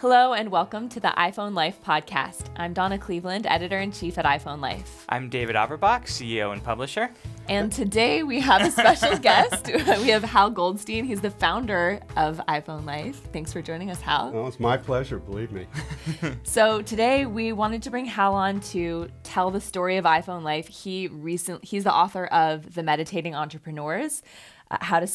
[0.00, 2.50] Hello and welcome to the iPhone Life podcast.
[2.54, 5.04] I'm Donna Cleveland, editor in chief at iPhone Life.
[5.08, 7.10] I'm David Averbach, CEO and publisher.
[7.48, 9.66] And today we have a special guest.
[9.66, 11.04] We have Hal Goldstein.
[11.04, 13.16] He's the founder of iPhone Life.
[13.32, 14.30] Thanks for joining us, Hal.
[14.32, 15.66] Oh, it's my pleasure, believe me.
[16.44, 20.68] so today we wanted to bring Hal on to tell the story of iPhone Life.
[20.68, 24.22] He recent he's the author of The Meditating Entrepreneurs,
[24.70, 25.08] uh, how to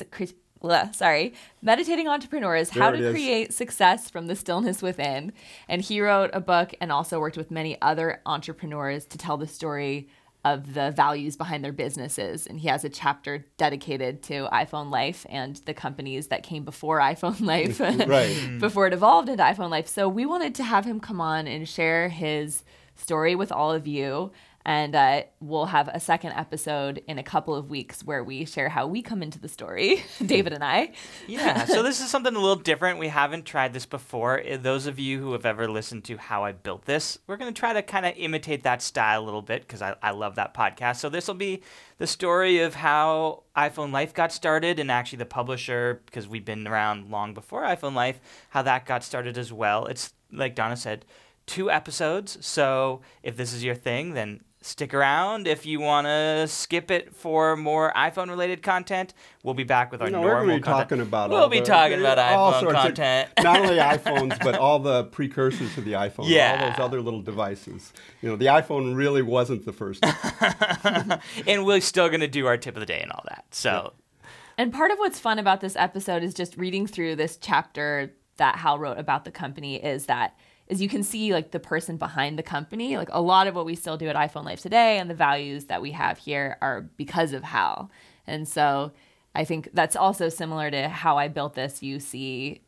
[0.63, 5.33] bleh, sorry, Meditating Entrepreneurs, How to Create Success from the Stillness Within.
[5.67, 9.47] And he wrote a book and also worked with many other entrepreneurs to tell the
[9.47, 10.07] story
[10.45, 12.47] of the values behind their businesses.
[12.47, 16.99] And he has a chapter dedicated to iPhone Life and the companies that came before
[17.01, 18.57] iPhone Life, right.
[18.59, 19.87] before it evolved into iPhone Life.
[19.87, 22.63] So we wanted to have him come on and share his
[22.95, 24.31] story with all of you
[24.65, 28.69] and uh, we'll have a second episode in a couple of weeks where we share
[28.69, 30.93] how we come into the story, David and I.
[31.27, 32.97] yeah, so this is something a little different.
[32.97, 34.41] We haven't tried this before.
[34.45, 37.53] Eh, those of you who have ever listened to how I built this, we're going
[37.53, 40.35] to try to kind of imitate that style a little bit because I, I love
[40.35, 40.97] that podcast.
[40.97, 41.61] So this will be
[41.97, 46.67] the story of how iPhone Life got started and actually the publisher, because we've been
[46.67, 49.85] around long before iPhone Life, how that got started as well.
[49.87, 51.05] It's like Donna said,
[51.45, 52.37] two episodes.
[52.45, 57.13] So if this is your thing, then stick around if you want to skip it
[57.15, 59.13] for more iPhone related content.
[59.43, 60.89] We'll be back with our you know, normal we're content.
[60.89, 63.29] talking about We'll be the, talking about iPhone content.
[63.37, 66.29] Of, not only iPhones, but all the precursors to the iPhone.
[66.29, 66.59] Yeah.
[66.59, 67.93] All those other little devices.
[68.21, 70.03] You know, the iPhone really wasn't the first.
[71.47, 73.45] and we're still going to do our tip of the day and all that.
[73.51, 73.93] So.
[73.93, 74.27] Yeah.
[74.57, 78.57] And part of what's fun about this episode is just reading through this chapter that
[78.57, 80.37] Hal wrote about the company is that
[80.67, 82.97] is you can see like the person behind the company.
[82.97, 85.65] Like a lot of what we still do at iPhone Life today and the values
[85.65, 87.91] that we have here are because of Hal.
[88.25, 88.91] And so
[89.35, 91.83] I think that's also similar to how I built this.
[91.83, 92.61] You see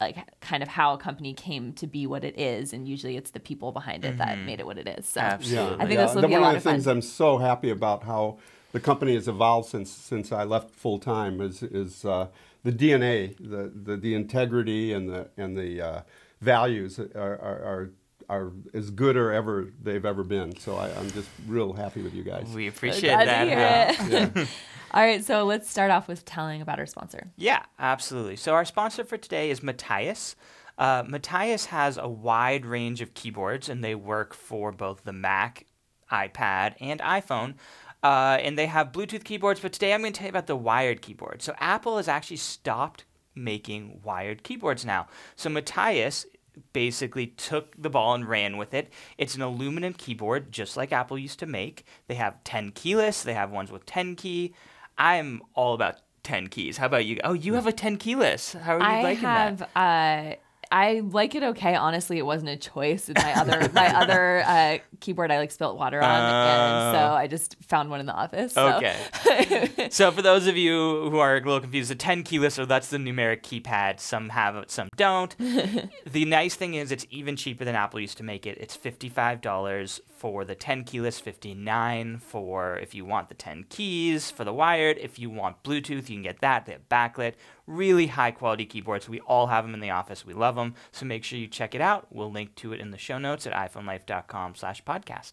[0.00, 3.30] like kind of how a company came to be what it is, and usually it's
[3.30, 4.18] the people behind it mm-hmm.
[4.18, 5.06] that made it what it is.
[5.06, 5.74] So Absolutely.
[5.74, 6.06] I think yeah.
[6.06, 8.38] this will be a lot of, the things I'm so happy about how
[8.72, 12.28] the company has evolved since since I left full time is is uh,
[12.64, 16.02] the DNA, the, the the integrity and the and the uh,
[16.40, 17.90] values are, are, are
[18.28, 20.56] are as good or ever they've ever been.
[20.56, 22.46] So I, am just real happy with you guys.
[22.54, 23.48] We appreciate that.
[23.48, 24.08] Yeah.
[24.08, 24.46] yeah.
[24.92, 27.30] All right, so let's start off with telling about our sponsor.
[27.36, 28.36] Yeah, absolutely.
[28.36, 30.34] So our sponsor for today is Matias.
[30.78, 35.66] Uh, Matias has a wide range of keyboards, and they work for both the Mac,
[36.10, 37.54] iPad, and iPhone.
[38.02, 40.56] Uh, and they have Bluetooth keyboards, but today I'm going to tell you about the
[40.56, 41.42] wired keyboard.
[41.42, 43.04] So Apple has actually stopped
[43.44, 45.08] making wired keyboards now.
[45.36, 46.26] So Matias
[46.72, 48.92] basically took the ball and ran with it.
[49.18, 51.84] It's an aluminum keyboard, just like Apple used to make.
[52.06, 54.54] They have 10 keyless, they have ones with 10 key.
[54.98, 56.76] I'm all about 10 keys.
[56.76, 57.18] How about you?
[57.24, 58.52] Oh, you have a 10 keyless.
[58.52, 59.70] How are you I liking have, that?
[59.76, 60.36] Uh,
[60.72, 61.74] I like it okay.
[61.74, 63.10] Honestly, it wasn't a choice.
[63.14, 67.26] My other my other uh, keyboard I like spilt water on, uh, and so I
[67.26, 68.52] just found one in the office.
[68.52, 68.74] So.
[68.74, 69.88] Okay.
[69.90, 72.88] so for those of you who are a little confused, the 10 keyless, so that's
[72.88, 73.98] the numeric keypad.
[73.98, 75.36] Some have it, some don't.
[76.06, 78.56] the nice thing is it's even cheaper than Apple used to make it.
[78.60, 84.44] It's $55 for the 10 keyless, 59 for if you want the 10 keys for
[84.44, 84.98] the wired.
[84.98, 86.66] If you want Bluetooth, you can get that.
[86.66, 87.34] They have backlit
[87.66, 89.08] really high quality keyboards.
[89.08, 90.24] We all have them in the office.
[90.24, 90.74] We love them.
[90.92, 92.06] So make sure you check it out.
[92.10, 95.32] We'll link to it in the show notes at iPhoneLife.com slash podcast.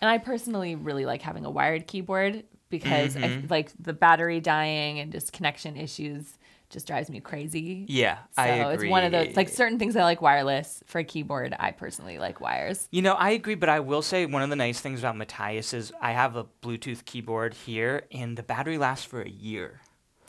[0.00, 3.44] And I personally really like having a wired keyboard because mm-hmm.
[3.44, 6.38] I, like the battery dying and just connection issues
[6.72, 7.84] just drives me crazy.
[7.88, 8.88] Yeah, so I agree.
[8.88, 11.54] it's one of those like certain things I like wireless for a keyboard.
[11.60, 12.88] I personally like wires.
[12.90, 15.74] You know, I agree, but I will say one of the nice things about Matias
[15.74, 19.82] is I have a Bluetooth keyboard here, and the battery lasts for a year.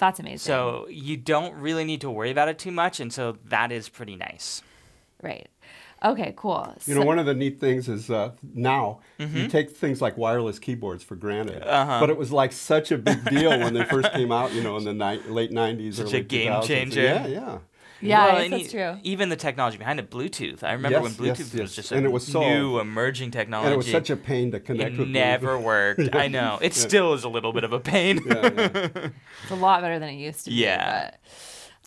[0.03, 0.39] That's amazing.
[0.39, 3.87] So you don't really need to worry about it too much, and so that is
[3.87, 4.61] pretty nice.
[5.21, 5.47] Right.
[6.03, 6.73] Okay, cool.
[6.85, 9.37] You so, know, one of the neat things is uh, now mm-hmm.
[9.37, 12.01] you take things like wireless keyboards for granted, uh-huh.
[12.01, 14.51] but it was like such a big deal when they first came out.
[14.51, 16.67] You know, in the ni- late '90s, such a game 2000s.
[16.67, 17.01] changer.
[17.01, 17.57] Yeah, yeah.
[18.03, 18.97] Yeah, well, that's true.
[19.03, 20.63] Even the technology behind it, Bluetooth.
[20.63, 21.61] I remember yes, when Bluetooth yes, yes.
[21.61, 23.67] was just a and it was so, new emerging technology.
[23.67, 25.07] And it was such a pain to connect it with.
[25.07, 26.01] never worked.
[26.01, 26.09] yeah.
[26.17, 26.59] I know.
[26.61, 26.81] It yeah.
[26.81, 28.21] still is a little bit of a pain.
[28.25, 30.57] yeah, it's a lot better than it used to be.
[30.57, 31.11] Yeah.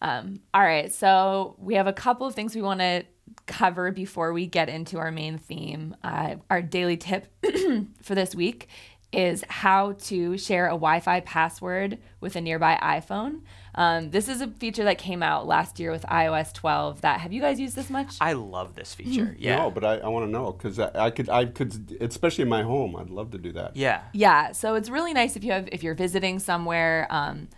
[0.00, 0.92] But, um, all right.
[0.92, 3.04] So we have a couple of things we want to
[3.46, 5.96] cover before we get into our main theme.
[6.02, 7.32] Uh, our daily tip
[8.02, 8.68] for this week
[9.12, 13.42] is how to share a Wi Fi password with a nearby iPhone.
[13.74, 17.02] Um, this is a feature that came out last year with iOS 12.
[17.02, 18.16] That have you guys used this much?
[18.20, 19.26] I love this feature.
[19.26, 19.36] Mm-hmm.
[19.46, 19.56] Yeah.
[19.58, 22.48] No, but I, I want to know because I, I, could I could especially in
[22.48, 22.96] my home.
[22.96, 23.76] I'd love to do that.
[23.76, 24.02] Yeah.
[24.12, 24.52] Yeah.
[24.52, 27.06] So it's really nice if you have if you're visiting somewhere.
[27.10, 27.48] Um,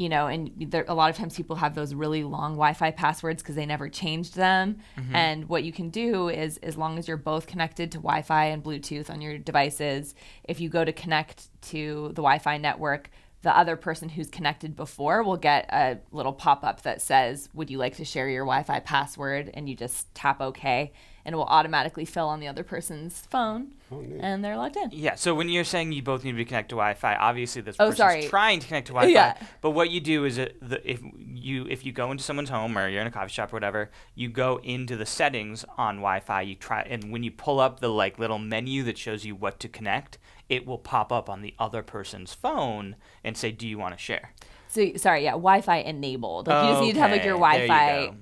[0.00, 3.42] you know, and there, a lot of times people have those really long Wi-Fi passwords
[3.42, 4.78] because they never changed them.
[4.98, 5.14] Mm-hmm.
[5.14, 8.64] And what you can do is, as long as you're both connected to Wi-Fi and
[8.64, 10.14] Bluetooth on your devices,
[10.44, 13.10] if you go to connect to the Wi-Fi network,
[13.42, 17.76] the other person who's connected before will get a little pop-up that says, "Would you
[17.76, 20.92] like to share your Wi-Fi password?" And you just tap OK,
[21.24, 24.90] and it will automatically fill on the other person's phone, oh, and they're logged in.
[24.92, 27.76] Yeah, so when you're saying you both need to be connected to Wi-Fi, obviously this
[27.78, 28.22] Oh, person's sorry.
[28.28, 29.12] trying to connect to Wi-Fi.
[29.12, 29.36] Yeah.
[29.60, 32.76] But what you do is it, the, if you if you go into someone's home
[32.76, 36.42] or you're in a coffee shop or whatever, you go into the settings on Wi-Fi.
[36.42, 39.60] You try, and when you pull up the like little menu that shows you what
[39.60, 40.18] to connect,
[40.48, 43.98] it will pop up on the other person's phone and say, "Do you want to
[44.02, 44.32] share?"
[44.68, 46.46] So sorry, yeah, Wi-Fi enabled.
[46.46, 48.14] Like you just need to have like your Okay, there you Wi-Fi go.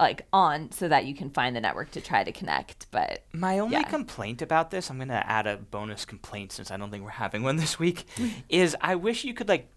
[0.00, 2.86] Like on so that you can find the network to try to connect.
[2.90, 3.82] But My only Yeah.
[3.84, 7.10] complaint about this, I'm going to add a bonus complaint since I don't think we're
[7.10, 8.06] having one this week,
[8.48, 9.68] is I wish you could like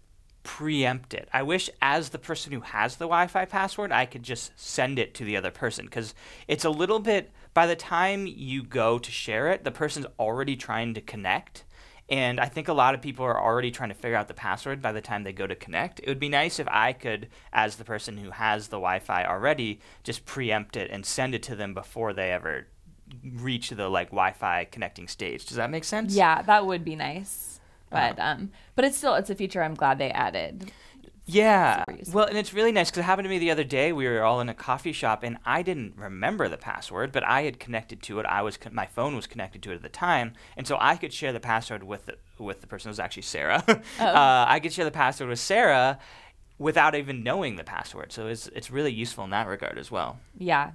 [0.42, 1.28] preempt it.
[1.32, 5.14] I wish as the person who has the Wi-Fi password, I could just send it
[5.14, 6.14] to the other person cuz
[6.48, 10.56] it's a little bit by the time you go to share it, the person's already
[10.56, 11.64] trying to connect.
[12.14, 14.80] And I think a lot of people are already trying to figure out the password
[14.80, 15.98] by the time they go to connect.
[15.98, 19.24] It would be nice if I could, as the person who has the Wi Fi
[19.24, 22.68] already, just preempt it and send it to them before they ever
[23.22, 25.44] reach the like Wi-Fi connecting stage.
[25.46, 26.14] Does that make sense?
[26.14, 27.60] yeah, that would be nice.
[27.92, 28.12] Uh-huh.
[28.14, 30.70] But um, but it's still it's a feature I'm glad they added.
[31.26, 31.84] Yeah.
[32.12, 33.92] Well, and it's really nice because it happened to me the other day.
[33.92, 37.42] We were all in a coffee shop, and I didn't remember the password, but I
[37.42, 38.26] had connected to it.
[38.26, 40.96] I was con- my phone was connected to it at the time, and so I
[40.96, 42.88] could share the password with the, with the person.
[42.88, 43.64] It was actually Sarah.
[43.68, 45.98] uh, I could share the password with Sarah
[46.58, 48.12] without even knowing the password.
[48.12, 50.18] So it's it's really useful in that regard as well.
[50.38, 50.72] Yeah.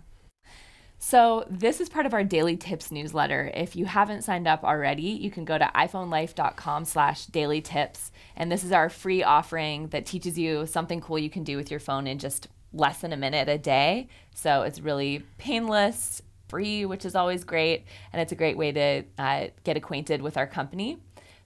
[1.01, 3.49] So, this is part of our daily tips newsletter.
[3.53, 8.11] If you haven't signed up already, you can go to iPhoneLife.com slash daily tips.
[8.35, 11.71] And this is our free offering that teaches you something cool you can do with
[11.71, 14.09] your phone in just less than a minute a day.
[14.35, 17.85] So, it's really painless, free, which is always great.
[18.11, 20.97] And it's a great way to uh, get acquainted with our company.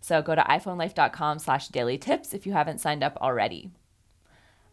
[0.01, 3.69] So, go to iPhoneLife.com slash daily tips if you haven't signed up already.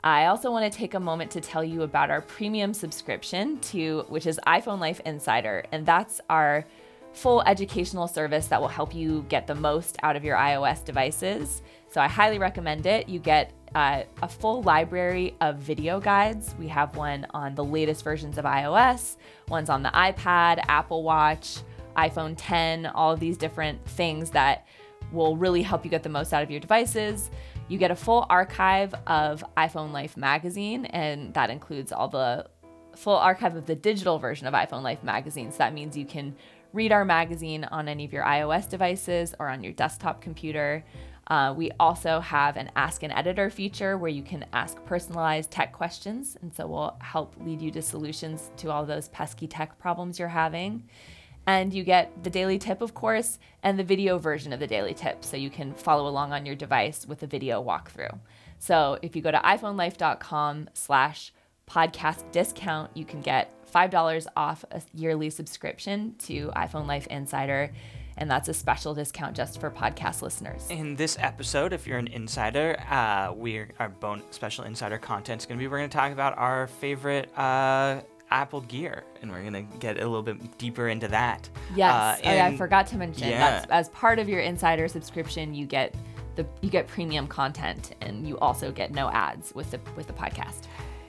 [0.02, 4.06] I also want to take a moment to tell you about our premium subscription to
[4.08, 6.64] which is iPhone Life Insider and that's our
[7.12, 11.62] full educational service that will help you get the most out of your iOS devices.
[11.90, 13.08] So I highly recommend it.
[13.08, 16.54] You get uh, a full library of video guides.
[16.58, 19.16] We have one on the latest versions of iOS,
[19.48, 21.58] one's on the iPad, Apple Watch,
[21.96, 24.66] iPhone 10, all of these different things that
[25.12, 27.30] will really help you get the most out of your devices.
[27.70, 32.46] You get a full archive of iPhone Life magazine, and that includes all the
[32.96, 35.52] full archive of the digital version of iPhone Life magazine.
[35.52, 36.34] So that means you can
[36.72, 40.84] read our magazine on any of your iOS devices or on your desktop computer.
[41.28, 45.72] Uh, we also have an Ask an Editor feature where you can ask personalized tech
[45.72, 50.18] questions, and so we'll help lead you to solutions to all those pesky tech problems
[50.18, 50.82] you're having.
[51.46, 54.94] And you get the daily tip, of course, and the video version of the daily
[54.94, 55.24] tip.
[55.24, 58.18] So you can follow along on your device with a video walkthrough.
[58.58, 61.32] So if you go to iPhoneLife.com slash
[61.68, 67.72] podcast discount, you can get $5 off a yearly subscription to iPhone Life Insider.
[68.16, 70.66] And that's a special discount just for podcast listeners.
[70.68, 75.46] In this episode, if you're an insider, uh, we're our bone special insider content is
[75.46, 78.00] going to be we're going to talk about our favorite uh,
[78.30, 81.48] Apple gear, and we're going to get a little bit deeper into that.
[81.74, 83.38] Yes, Uh, oh, yeah, I forgot to mention yeah.
[83.38, 85.94] that's as part of your insider subscription, you get
[86.36, 90.12] the you get premium content, and you also get no ads with the with the
[90.12, 90.66] podcast.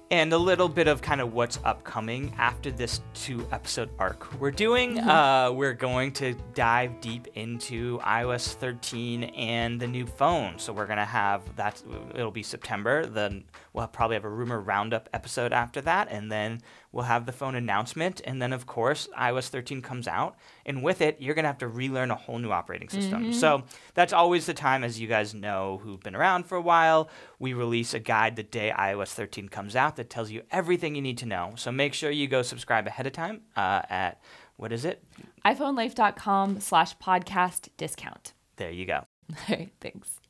[0.09, 4.51] and a little bit of kind of what's upcoming after this two episode arc we're
[4.51, 4.95] doing.
[4.97, 5.09] Mm-hmm.
[5.09, 10.59] Uh, we're going to dive deep into iOS 13 and the new phone.
[10.59, 11.81] So we're gonna have that.
[12.13, 13.05] It'll be September.
[13.05, 16.59] Then we'll probably have a rumor roundup episode after that, and then
[16.91, 18.21] we'll have the phone announcement.
[18.25, 21.67] And then of course iOS 13 comes out, and with it you're gonna have to
[21.67, 23.23] relearn a whole new operating system.
[23.23, 23.31] Mm-hmm.
[23.33, 27.09] So that's always the time, as you guys know who've been around for a while.
[27.39, 31.01] We release a guide the day iOS 13 comes out that tells you everything you
[31.01, 31.53] need to know.
[31.55, 34.21] So make sure you go subscribe ahead of time uh, at
[34.57, 35.03] what is it?
[35.43, 38.33] iPhoneLife.com slash podcast discount.
[38.57, 39.05] There you go.
[39.31, 40.20] All right, thanks.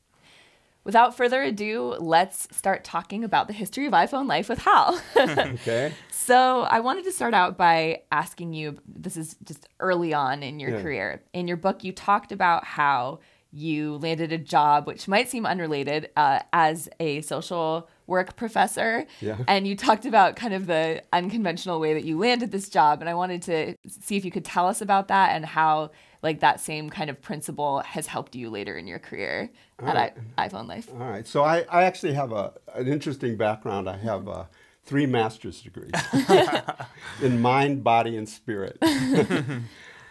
[0.84, 5.00] Without further ado, let's start talking about the history of iPhone life with Hal.
[5.16, 5.92] Okay.
[6.10, 10.58] so, I wanted to start out by asking you this is just early on in
[10.58, 10.82] your Yeah.
[10.82, 11.22] career.
[11.32, 13.20] In your book, you talked about how
[13.54, 19.06] you landed a job, which might seem unrelated, uh, as a social work professor.
[19.20, 19.36] Yeah.
[19.46, 23.00] And you talked about kind of the unconventional way that you landed this job.
[23.02, 25.90] And I wanted to see if you could tell us about that and how
[26.22, 29.50] like that same kind of principle has helped you later in your career
[29.80, 30.12] at right.
[30.38, 30.88] I- iPhone Life.
[30.92, 31.26] All right.
[31.26, 33.88] So I, I actually have a, an interesting background.
[33.88, 34.44] I have uh,
[34.84, 35.92] three master's degrees
[37.22, 38.78] in mind, body, and spirit.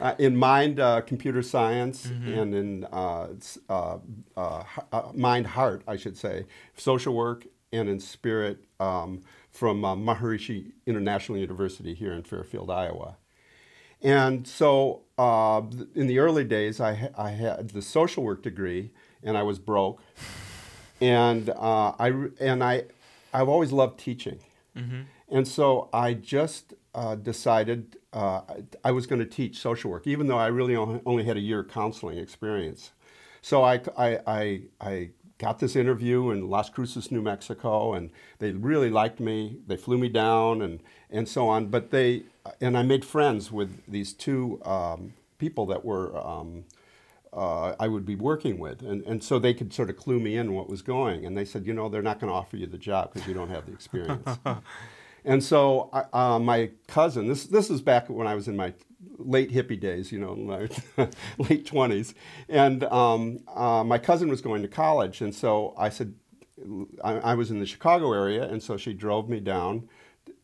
[0.02, 3.28] uh, in mind, uh, computer science, and in uh,
[3.70, 3.98] uh,
[4.36, 9.96] uh, uh, mind, heart, I should say, social work, and in spirit um, from uh,
[9.96, 13.18] Maharishi International University here in Fairfield, Iowa.
[14.02, 15.62] And so uh,
[15.94, 18.84] in the early days, I, I had the social work degree,
[19.24, 20.02] and I was broke.
[21.00, 22.08] And uh, I
[22.40, 22.84] and I,
[23.34, 24.40] I've always loved teaching,
[25.36, 30.08] and so I just uh, decided uh, I, I was going to teach social work,
[30.08, 32.92] even though I really only, only had a year counseling experience.
[33.42, 38.52] So I, I, I, I got this interview in Las Cruces, New Mexico, and they
[38.52, 39.58] really liked me.
[39.68, 41.68] They flew me down and, and so on.
[41.68, 42.24] But they,
[42.60, 46.66] and I made friends with these two um, people that were, um,
[47.34, 48.82] uh, I would be working with.
[48.82, 51.26] And, and so they could sort of clue me in what was going.
[51.26, 53.34] And they said, you know, they're not going to offer you the job because you
[53.34, 54.38] don't have the experience.
[55.24, 58.74] And so I, uh, my cousin, this this is back when I was in my
[59.18, 60.68] late hippie days, you know, my
[61.38, 62.16] late twenties,
[62.50, 66.16] and um, uh, my cousin was going to college, and so I said,
[67.04, 69.88] I, I was in the Chicago area, and so she drove me down.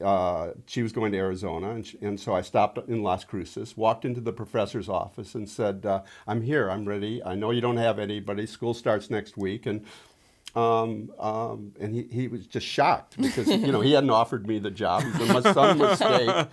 [0.03, 3.75] Uh, she was going to Arizona, and, she, and so I stopped in Las Cruces,
[3.75, 6.69] walked into the professor's office, and said, uh, "I'm here.
[6.69, 7.23] I'm ready.
[7.23, 8.45] I know you don't have anybody.
[8.45, 9.83] School starts next week, and
[10.57, 14.57] um, um, and he, he was just shocked because you know he hadn't offered me
[14.57, 15.03] the job.
[15.27, 16.47] "My some mistake."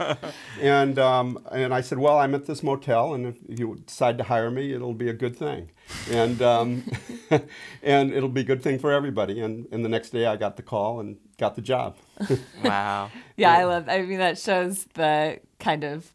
[0.61, 4.25] And um, and I said, "Well, I'm at this motel, and if you decide to
[4.25, 5.71] hire me, it'll be a good thing,
[6.11, 6.85] and um,
[7.83, 10.57] and it'll be a good thing for everybody." And and the next day, I got
[10.57, 11.97] the call and got the job.
[12.65, 13.11] Wow.
[13.37, 13.89] Yeah, I love.
[13.89, 16.13] I mean, that shows the kind of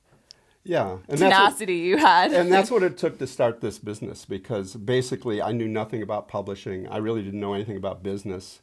[0.63, 2.31] yeah, and that's what- tenacity you had.
[2.31, 6.27] and that's what it took to start this business because basically I knew nothing about
[6.27, 6.87] publishing.
[6.87, 8.61] I really didn't know anything about business,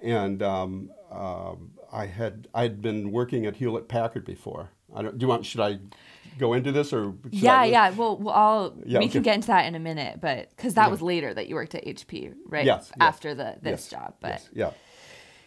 [0.00, 4.70] and um, um I had I'd been working at Hewlett Packard before.
[4.94, 5.46] I don't, do you want?
[5.46, 5.78] Should I
[6.38, 7.14] go into this or?
[7.30, 7.90] yeah, I, yeah.
[7.90, 9.12] Well, well I'll, Yeah, we okay.
[9.14, 11.74] can get into that in a minute, but because that was later that you worked
[11.74, 12.64] at HP, right?
[12.64, 14.70] Yes, yes, After the this yes, job, but yes, yeah.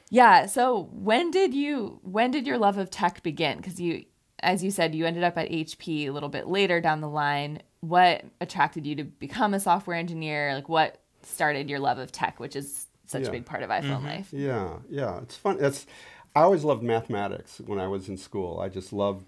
[0.10, 0.46] Yeah.
[0.46, 3.58] So when did you when did your love of tech begin?
[3.58, 4.06] Because you,
[4.40, 7.62] as you said, you ended up at HP a little bit later down the line.
[7.82, 10.54] What attracted you to become a software engineer?
[10.54, 14.04] Like what started your love of tech, which is such a big part of iPhone
[14.04, 14.30] life?
[14.32, 15.58] Yeah, yeah, it's fun.
[15.60, 15.86] It's
[16.36, 18.60] I always loved mathematics when I was in school.
[18.60, 19.26] I just loved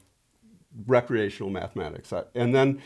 [0.86, 2.12] recreational mathematics.
[2.12, 2.82] I, and then uh,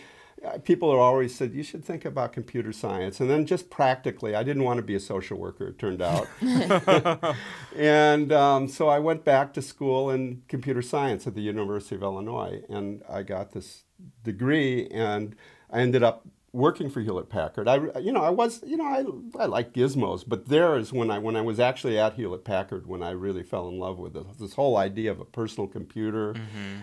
[0.64, 3.20] people have always said you should think about computer science.
[3.20, 5.68] And then just practically, I didn't want to be a social worker.
[5.68, 6.28] It turned out.
[7.76, 12.04] and um, so I went back to school in computer science at the University of
[12.04, 13.84] Illinois, and I got this
[14.24, 15.36] degree, and
[15.72, 17.68] I ended up working for Hewlett Packard.
[17.68, 21.10] I, you know, I was, you know, I, I like gizmos, but there is when
[21.10, 24.14] I when I was actually at Hewlett Packard when I really fell in love with
[24.14, 26.36] this, this whole idea of a personal computer.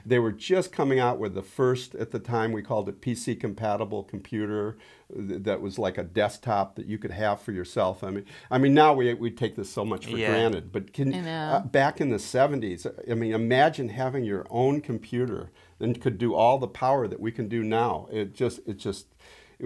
[0.06, 3.38] They were just coming out with the first at the time we called it PC
[3.38, 4.78] compatible computer
[5.10, 8.02] that was like a desktop that you could have for yourself.
[8.04, 10.28] I mean, I mean now we we take this so much for Yeah.
[10.28, 15.50] granted, but can uh, back in the 70s, I mean, imagine having your own computer
[15.80, 18.08] and could do all the power that we can do now.
[18.10, 19.16] It just, it just, it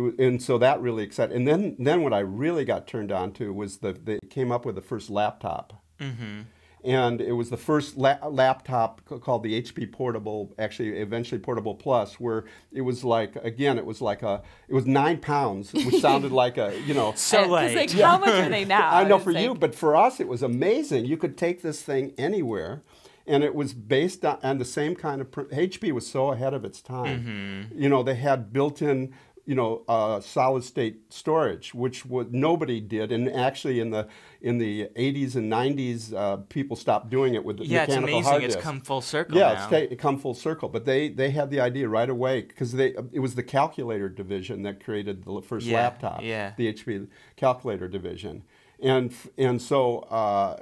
[0.01, 1.35] was, and so that really excited.
[1.37, 4.65] And then, then what I really got turned on to was the they came up
[4.65, 5.83] with the first laptop.
[6.01, 6.43] Mm-hmm.
[6.85, 12.19] And it was the first la- laptop called the HP Portable, actually eventually Portable Plus,
[12.19, 16.33] where it was like again, it was like a, it was nine pounds, which sounded
[16.33, 17.77] like a, you know, So And- 'cause, late.
[17.95, 18.91] like, how much are they now?
[18.93, 21.05] I know It's for you, but for us, it was amazing.
[21.05, 22.83] You could take this thing anywhere,
[23.29, 25.31] and it was based on, on the same kind of.
[25.31, 27.69] Pr- HP was so ahead of its time.
[27.71, 27.81] Mm-hmm.
[27.81, 33.29] You know, they had built-in, you know, uh, solid-state storage, which was, nobody did, and
[33.29, 34.07] actually in the
[34.41, 38.15] in the 80s and 90s, uh, people stopped doing it with the Yeah, it's mechanical
[38.19, 38.31] amazing.
[38.31, 39.69] hard It's come full circle Yeah, now.
[39.77, 40.69] it's ta- come full circle.
[40.69, 44.63] But they, they had the idea right away because they it was the calculator division
[44.63, 46.23] that created the first Yeah, laptop.
[46.23, 46.55] yeah.
[46.57, 48.43] The HP calculator division,
[48.83, 50.57] and and so uh,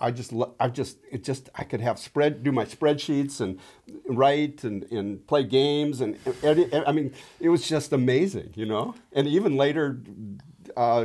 [0.00, 3.58] I just I just it just I could have spread do my spreadsheets and
[4.06, 8.66] write and, and play games and, and- and- I mean it was just amazing, you
[8.66, 8.94] know.
[9.12, 10.00] And even later.
[10.76, 11.04] Uh,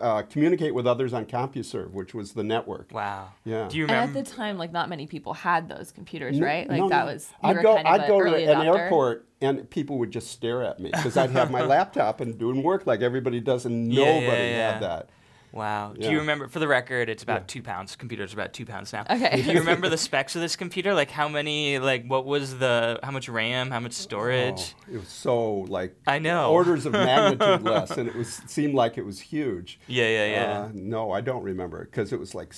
[0.00, 2.90] uh, communicate with others on CompuServe, which was the network.
[2.92, 3.28] Wow.
[3.44, 3.66] Yeah.
[3.68, 6.68] Do you And at the time, like not many people had those computers, No- right?
[6.68, 7.12] Like no, that no.
[7.12, 7.74] was you I'd were go.
[7.76, 8.78] kind of I'd an go to early an adopter.
[8.78, 12.62] airport, and people would just stare at me because I'd have my laptop and doing
[12.62, 14.72] work like everybody does, and Yeah, yeah, nobody yeah.
[14.72, 15.08] had that.
[15.52, 15.94] Wow.
[15.98, 17.46] Do you remember, for the record, it's about Yeah.
[17.48, 17.96] two pounds.
[17.96, 19.04] Computer's about two pounds now.
[19.10, 19.42] Okay.
[19.42, 20.94] Do you remember the specs of this computer?
[20.94, 24.74] Like how many, like what was the, how much RAM, how much storage?
[24.88, 26.50] Oh, it was so like I know.
[26.52, 29.80] orders of magnitude less, and it was seemed like it was huge.
[29.88, 30.60] Yeah, yeah, yeah.
[30.60, 32.52] Uh, no, I don't remember because it was like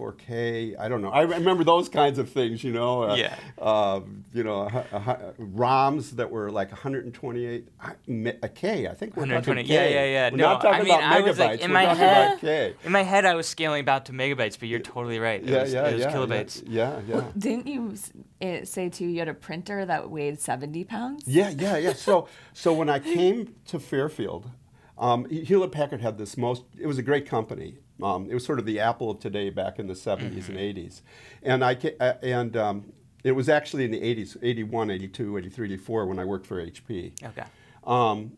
[0.00, 0.78] 64k.
[0.78, 1.10] I don't know.
[1.10, 3.02] I remember those kinds of things, you know.
[3.04, 3.34] Uh, Yeah.
[3.58, 4.00] Uh,
[4.32, 4.62] you know,
[4.92, 8.86] a, hu- ROMs that were like 128 I- me- a K.
[8.88, 9.62] I think we're 120.
[9.62, 9.94] talking Yeah, K.
[9.94, 10.30] yeah, yeah.
[10.30, 11.26] We're no, not talking I mean, about I megabytes.
[11.26, 12.74] was like, in we're my head, about K.
[12.84, 15.42] in my head, I was scaling about to megabytes, but you're totally right.
[15.42, 16.62] It Yeah, was, yeah, it was yeah, kilobytes.
[16.66, 17.16] Yeah, yeah.
[17.16, 17.24] yeah.
[17.36, 17.94] Didn't you
[18.40, 21.24] eh, say too you had a printer that weighed 70 pounds?
[21.26, 21.92] Yeah, yeah, yeah.
[21.92, 24.50] So, so when I came to Fairfield,
[24.98, 26.64] um, Hewlett Packard had this most.
[26.78, 27.78] It was a great company.
[28.02, 31.00] Um, it was sort of the Apple of today back in the 70s and 80s,
[31.42, 32.92] and I uh, and um,
[33.24, 37.12] it was actually in the 80s, 81, 82, 83, 84 when I worked for HP.
[37.24, 37.42] Okay.
[37.84, 38.32] Um,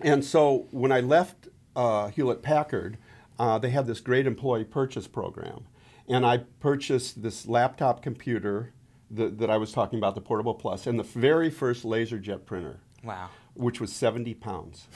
[0.00, 2.98] and so when I left uh, Hewlett Packard,
[3.38, 5.64] uh, they had this great employee purchase program.
[6.08, 8.72] And I purchased this laptop computer
[9.10, 12.80] that, that I was talking about, the Portable Plus, and the very first LaserJet printer,
[13.04, 13.28] Wow.
[13.54, 14.86] which was 70 pounds.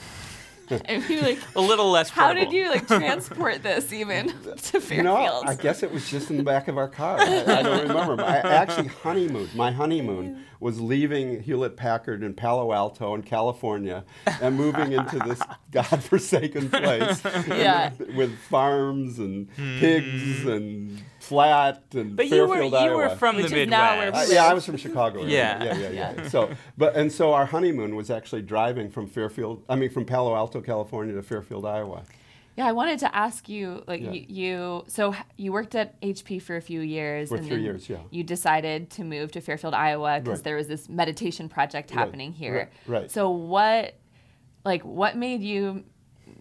[0.85, 2.51] And you like, A little less how portable.
[2.51, 4.91] did you like transport this even to Fairfield?
[4.91, 7.19] You know, I guess it was just in the back of our car.
[7.19, 8.23] I, I don't remember.
[8.23, 9.49] I actually honeymoon.
[9.55, 15.41] My honeymoon was leaving Hewlett Packard in Palo Alto in California and moving into this
[15.71, 17.91] godforsaken place Yeah.
[17.99, 19.79] with, with farms and hmm.
[19.79, 21.03] pigs and
[21.33, 22.15] flat and.
[22.15, 22.95] But you were, Fairfield, you Iowa.
[22.95, 24.31] were from Which the is now where Midwest.
[24.31, 25.23] Uh, yeah, I was from Chicago.
[25.25, 25.63] Yeah.
[25.63, 26.27] yeah, yeah, yeah, Yeah.
[26.29, 29.63] So, but and so our honeymoon was actually driving from Fairfield.
[29.67, 32.03] I mean, from Palo Alto, California, to Fairfield, Iowa.
[32.55, 34.11] Yeah, I wanted to ask you, like Yeah.
[34.11, 37.63] you, you, so you worked at HP for a few years, For and three then
[37.65, 37.97] years, yeah.
[38.11, 40.43] You decided to move to Fairfield, Iowa, because Right.
[40.43, 42.69] there was this meditation project Right, happening here.
[42.87, 43.11] right, right.
[43.11, 43.95] So what,
[44.65, 45.83] like, what made you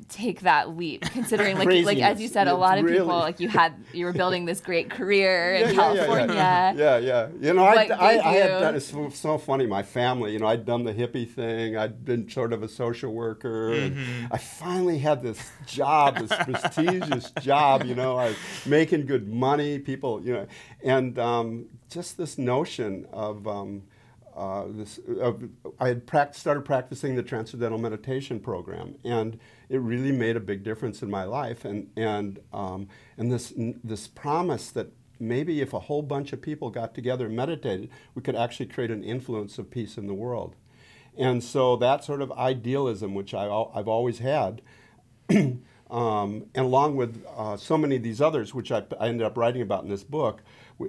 [0.09, 1.02] take that leap?
[1.12, 2.32] Considering, like, like as you Craziness.
[2.32, 2.99] said, a lot of really.
[2.99, 6.35] people, like, you had, you were building this great career in yeah, California.
[6.35, 7.28] Yeah, yeah, yeah.
[7.40, 9.66] You know, I, What I, gave I had done it's so, so funny.
[9.66, 11.76] My family, you know, I'd done the hippie thing.
[11.76, 13.73] I'd been sort of a social worker.
[13.73, 13.97] And
[14.30, 17.85] I finally had this job, this prestigious job.
[17.85, 19.78] You know, I was making good money.
[19.78, 20.47] People, you know,
[20.82, 23.47] and um, just this notion of.
[23.47, 23.82] Um,
[24.36, 25.43] uh, this, of
[25.78, 29.38] I had prac- started practicing the Transcendental Meditation program, and
[29.73, 31.65] it really made a big difference in my life.
[31.65, 36.69] And and um, and this this promise that maybe if a whole bunch of people
[36.69, 40.56] got together and meditated, we could actually create an influence of peace in the world.
[41.17, 44.61] And so that sort of idealism, which I I've always had,
[45.30, 49.39] um, and along with uh, so many of these others, which I, I ended up
[49.39, 50.43] writing about in this book,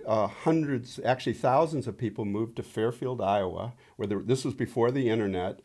[0.05, 4.91] uh, hundreds, actually thousands of people moved to Fairfield, Iowa, where there, this was before
[4.91, 5.61] the internet,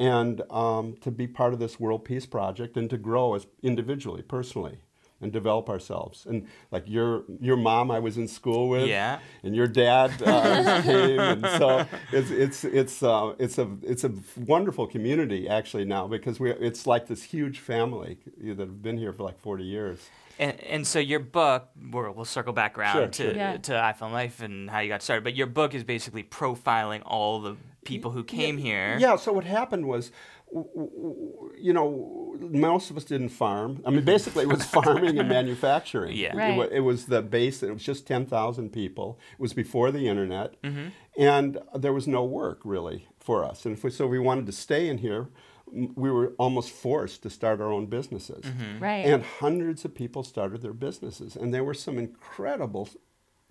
[0.00, 4.22] and um, to be part of this World Peace Project and to grow as individually,
[4.22, 4.78] personally,
[5.20, 6.24] and develop ourselves.
[6.26, 9.18] And like your your mom, I was in school with, Yeah.
[9.44, 14.12] and your dad uh, came, and so it's it's it's uh, it's a it's a
[14.36, 19.12] wonderful community actually now because we it's like this huge family that have been here
[19.12, 19.98] for like 40 years.
[20.38, 23.32] And, and so your book, we'll, we'll circle back around Sure, to, sure.
[23.36, 23.58] Yeah.
[23.58, 27.42] to iPhone Life and how you got started, but your book is basically profiling all
[27.42, 28.96] the people who came here.
[28.98, 29.16] Yeah.
[29.16, 30.12] So what happened was,
[30.52, 33.80] w- w- you know, most of us didn't farm.
[33.86, 36.16] I mean, basically, it was farming and manufacturing.
[36.16, 36.32] Yeah.
[36.32, 36.56] It, Right.
[36.56, 37.62] wa- it was the base.
[37.62, 39.18] It was just ten thousand people.
[39.32, 40.88] It was before the internet, Mm-hmm.
[41.18, 43.64] and there was no work really for us.
[43.66, 45.28] And if we, so, we wanted to stay in here.
[45.72, 48.44] We were almost forced to start our own businesses.
[48.44, 48.82] Mm-hmm.
[48.82, 49.06] Right.
[49.06, 52.88] And hundreds of people started their businesses, and there were some incredible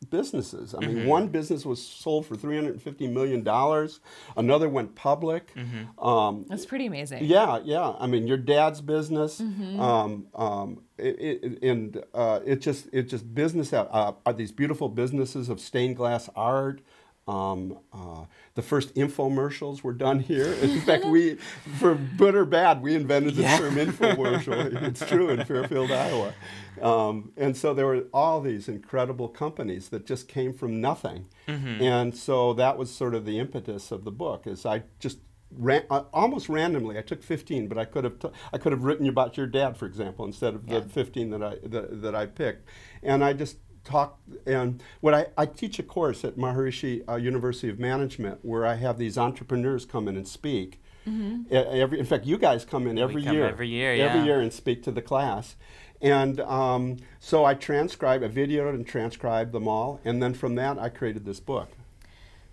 [0.10, 0.74] businesses.
[0.76, 1.08] I mean, Mm-hmm.
[1.08, 4.00] one business was sold for three hundred and fifty million dollars.
[4.38, 5.54] Another went public.
[5.56, 6.00] Mm-hmm.
[6.06, 7.24] Um, That's pretty amazing.
[7.26, 7.94] yeah, yeah.
[8.00, 9.80] I mean, your dad's business, Mm-hmm.
[9.80, 14.52] um, um, it, it, and uh, it just it just business out uh, are these
[14.52, 16.82] beautiful businesses of stained glass art.
[17.30, 20.52] Um, uh, the first infomercials were done here.
[20.54, 21.36] In fact, we,
[21.80, 24.82] for good or bad, we invented the term infomercial.
[24.84, 26.34] it's true in Fairfield, Iowa.
[26.82, 31.28] Um, and so there were all these incredible companies that just came from nothing.
[31.48, 34.46] And so that was sort of the impetus of the book.
[34.48, 35.20] Is I just
[35.52, 36.98] ran, uh, almost randomly.
[36.98, 39.78] I took 15, but I could have t- I could have written about your dad,
[39.78, 40.80] for example, instead of Yeah.
[40.82, 42.68] the 15 that I that, that I picked.
[43.04, 47.70] And I just talked and what I, I teach a course at Maharishi uh, University
[47.70, 50.82] of Management where I have these entrepreneurs come in and speak.
[51.08, 53.48] E- Every, in fact, you guys come in every come year.
[53.48, 54.06] every year, yeah.
[54.14, 55.56] Every year and speak to the class.
[56.02, 60.78] And um, so I transcribed, I videoed and transcribed them all, and then from that
[60.78, 61.70] I created this book.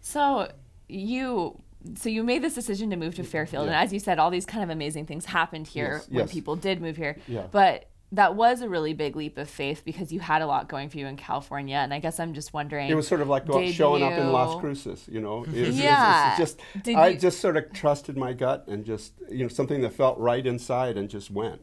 [0.00, 0.50] So
[0.88, 1.60] you
[1.96, 4.46] so you made this decision to move to Fairfield, and as you said, all these
[4.46, 6.32] kind of amazing things happened here Yes, when yes.
[6.32, 7.16] people did move here.
[7.28, 7.46] Yeah.
[7.52, 10.88] But that was a really big leap of faith because you had a lot going
[10.88, 12.88] for you in California, and I guess I'm just wondering.
[12.88, 15.42] It was sort of like go- did showing up in Las Cruces, you know.
[15.48, 16.36] It's- it's- it's Yeah.
[16.38, 19.80] just Did I you- just sort of trusted my gut and just you know something
[19.82, 21.62] that felt right inside and just went.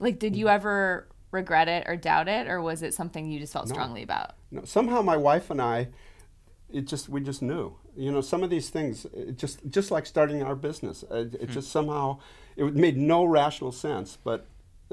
[0.00, 3.52] Like, did you ever regret it or doubt it, or was it something you just
[3.52, 4.32] felt strongly about?
[4.50, 5.88] No, somehow my wife and I,
[6.72, 7.76] it just we just knew.
[7.96, 11.34] You know, some of these things, it just just like starting our business, uh, it,
[11.42, 12.18] it just somehow
[12.56, 14.46] it made no rational sense, but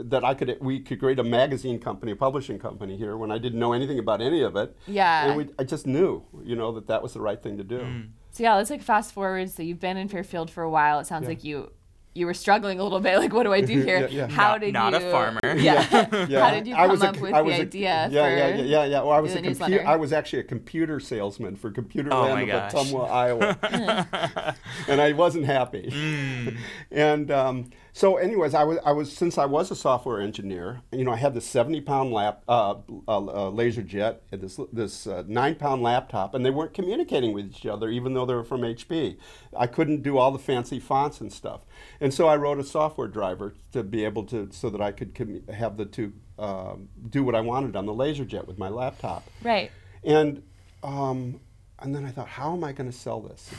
[0.10, 3.38] that I could we could create a magazine company, a publishing company here when I
[3.38, 4.76] didn't know anything about any of it.
[4.88, 5.28] Yeah.
[5.28, 7.86] and we, I just knew, you know, that that was the right thing to do.
[8.32, 9.50] So yeah, let's like fast forward.
[9.50, 11.00] So you've been in Fairfield for a while.
[11.00, 11.72] It sounds like you
[12.14, 13.18] you were struggling a little bit.
[13.20, 14.00] Like, what do I do here?
[14.12, 14.28] Yeah, yeah.
[14.28, 15.08] How Not- did not you?
[15.08, 15.40] a farmer.
[15.56, 16.26] Yeah.
[16.28, 17.90] Yeah, How did you I come was a up c- with I the a- idea
[17.90, 19.00] yeah, for yeah, yeah, yeah, yeah.
[19.02, 19.88] Well, I was a computer.
[19.88, 22.74] I was actually a computer salesman for Computer Oh Land of gosh.
[22.74, 23.58] Ottumwa, Iowa,
[24.90, 25.90] and I wasn't happy.
[25.90, 26.58] Mm.
[26.92, 30.82] and um, so, anyways, I was, I was since I was a software engineer.
[30.92, 32.76] You know, I had this seventy-pound lap uh,
[33.08, 37.46] uh, uh, laser jet, and this this uh, nine-pound laptop, and they weren't communicating with
[37.46, 39.18] each other, even though they were from HP.
[39.58, 41.62] I couldn't do all the fancy fonts and stuff,
[42.00, 45.14] and so I wrote a software driver to be able to, so that I could
[45.14, 48.70] commu- have the two um, do what I wanted on the laser jet with my
[48.70, 49.30] laptop.
[49.44, 49.72] Right.
[50.04, 50.44] And
[50.84, 51.40] um,
[51.80, 53.50] and then I thought, how am I going to sell this?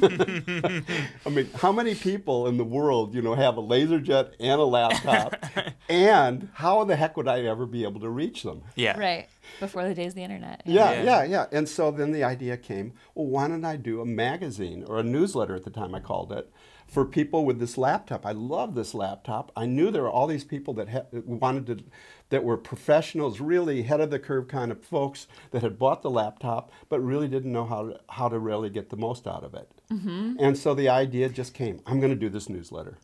[0.02, 4.60] I mean, how many people in the world, you know, have a laser jet and
[4.60, 5.34] a laptop?
[5.88, 8.62] and how the heck would I ever be able to reach them?
[8.74, 8.98] Yeah.
[8.98, 9.28] Right.
[9.60, 10.62] Before the days of the internet.
[10.66, 11.02] Yeah, Yeah.
[11.02, 11.46] yeah, yeah.
[11.52, 15.02] And so then the idea came, well, why don't I do a magazine or a
[15.02, 16.50] newsletter at the time I called it
[16.86, 18.24] for people with this laptop?
[18.26, 19.50] I love this laptop.
[19.56, 21.84] I knew there were all these people that ha- wanted to,
[22.30, 26.10] that were professionals, really head of the curve kind of folks that had bought the
[26.10, 29.54] laptop, but really didn't know how to, how to really get the most out of
[29.54, 29.70] it.
[29.90, 30.36] Mm-hmm.
[30.38, 32.98] And so the idea just came, I'm going to do this newsletter.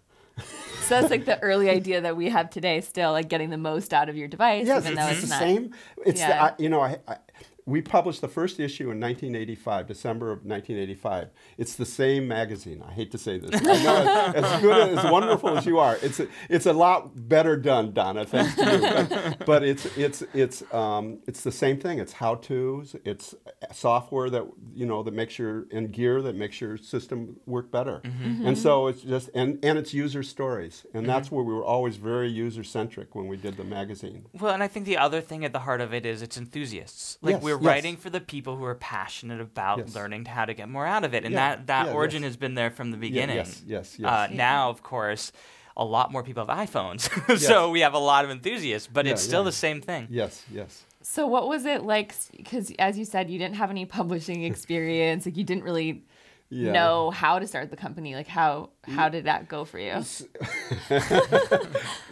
[0.82, 3.94] So that's like the early idea that we have today, still like getting the most
[3.94, 5.38] out of your device, Yes, even though it's it's the not.
[5.38, 5.74] same.
[6.04, 7.16] It's the, I, you know, I, I,
[7.66, 11.30] we published the first issue in 1985, December of 1985.
[11.56, 12.82] It's the same magazine.
[12.86, 13.50] I hate to say this.
[13.54, 15.96] I know it's, as good as wonderful as you are.
[16.02, 18.26] It's a, it's a lot better done, Donna.
[18.26, 18.80] Thanks to you.
[19.08, 22.00] But, but it's it's it's um, it's the same thing.
[22.00, 22.96] It's how tos.
[23.04, 23.34] It's
[23.72, 28.02] software that you know that makes your and gear that makes your system work better.
[28.04, 28.24] Mm-hmm.
[28.24, 28.46] Mm-hmm.
[28.46, 31.06] And so it's just and and it's user stories, and mm-hmm.
[31.06, 34.26] that's where we were always very user centric when we did the magazine.
[34.38, 37.16] Well, and I think the other thing at the heart of it is it's enthusiasts.
[37.22, 37.66] Like Yes, we're yes.
[37.66, 39.94] writing for the people who are passionate about Yes.
[39.94, 42.30] learning how to get more out of it, and Yeah, that that yeah, origin yes.
[42.30, 43.36] has been there from the beginning.
[43.36, 44.36] yes, yes, Uh, yes.
[44.36, 45.32] now, of course,
[45.76, 47.00] a lot more people have iPhones,
[47.38, 47.72] so Yes.
[47.72, 49.44] we have a lot of enthusiasts, but Yeah, it's still yeah.
[49.46, 50.06] the same thing.
[50.10, 50.82] Yes, yes.
[51.02, 52.14] So what was it like?
[52.36, 55.26] Because as you said, you didn't have any publishing experience.
[55.26, 56.04] like you didn't really
[56.50, 56.72] Yeah.
[56.72, 58.14] know how to start the company.
[58.14, 60.04] Like how how did that go for you?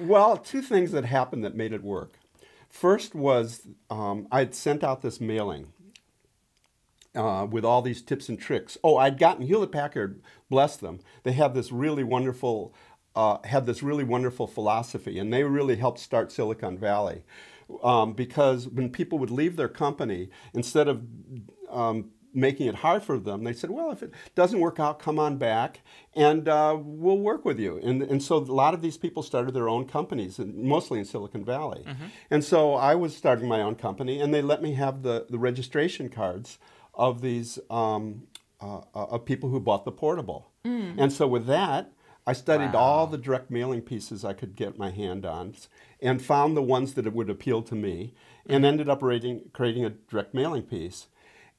[0.01, 2.19] Well, two things that happened that made it work.
[2.73, 5.75] First was um, I'd sent out this mailing
[7.15, 8.79] uh, with all these tips and tricks.
[8.83, 11.01] Oh, I'd gotten Hewlett Packard, bless them.
[11.23, 12.75] They have this really wonderful,
[13.15, 17.23] uh, had this really wonderful philosophy, and they really helped start Silicon Valley.
[17.85, 21.03] Um, because when people would leave their company, instead of
[21.69, 25.19] um, making it hard for them, they said, "Well, if it doesn't work out, come
[25.19, 25.81] on back,
[26.15, 29.53] and uh, we'll work with you." And and so a lot of these people started
[29.55, 31.85] their own companies, mostly in Silicon Valley.
[32.31, 35.39] And so I was starting my own company, and they let me have the the
[35.39, 36.59] registration cards
[36.95, 38.23] of these um,
[38.61, 40.51] uh, uh, of people who bought the portable.
[40.99, 41.93] And so with that.
[42.25, 45.57] I studied all the direct mailing pieces I could get my hand on
[46.01, 48.15] and found the ones that would appeal to me
[48.47, 51.09] and ended up rating, creating a direct mailing piece.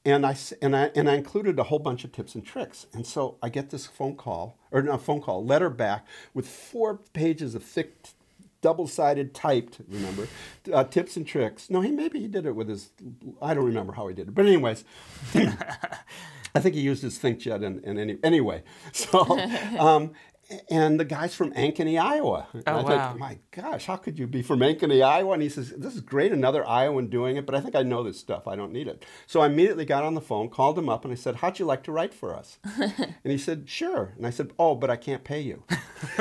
[0.04, 2.86] And I, and, I, and I included a whole bunch of tips and tricks.
[2.92, 6.96] And so I get this phone call, or not phone call, letter back with four
[7.14, 8.10] pages of thick,
[8.60, 10.28] double-sided typed, remember,
[10.72, 11.70] uh, tips and tricks.
[11.70, 12.90] No, he maybe he did it with his,
[13.40, 14.34] I don't remember how he did it.
[14.34, 14.84] But anyways,
[16.54, 18.62] I think he used his ThinkJet and, and any, anyway.
[18.92, 19.38] So,
[19.78, 20.12] um,
[20.70, 22.46] and the guy's from Ankeny, Iowa.
[22.52, 23.14] And Oh, I wow.
[23.18, 25.32] my gosh, how could you be from Ankeny, Iowa?
[25.32, 28.02] And he says, this is great, another Iowan doing it, but I think I know
[28.02, 28.46] this stuff.
[28.46, 29.04] I don't need it.
[29.26, 31.64] So I immediately got on the phone, called him up, and I said, how'd you
[31.64, 32.58] like to write for us?
[32.78, 34.12] and he said, sure.
[34.16, 35.62] And I said, oh, but I can't pay you.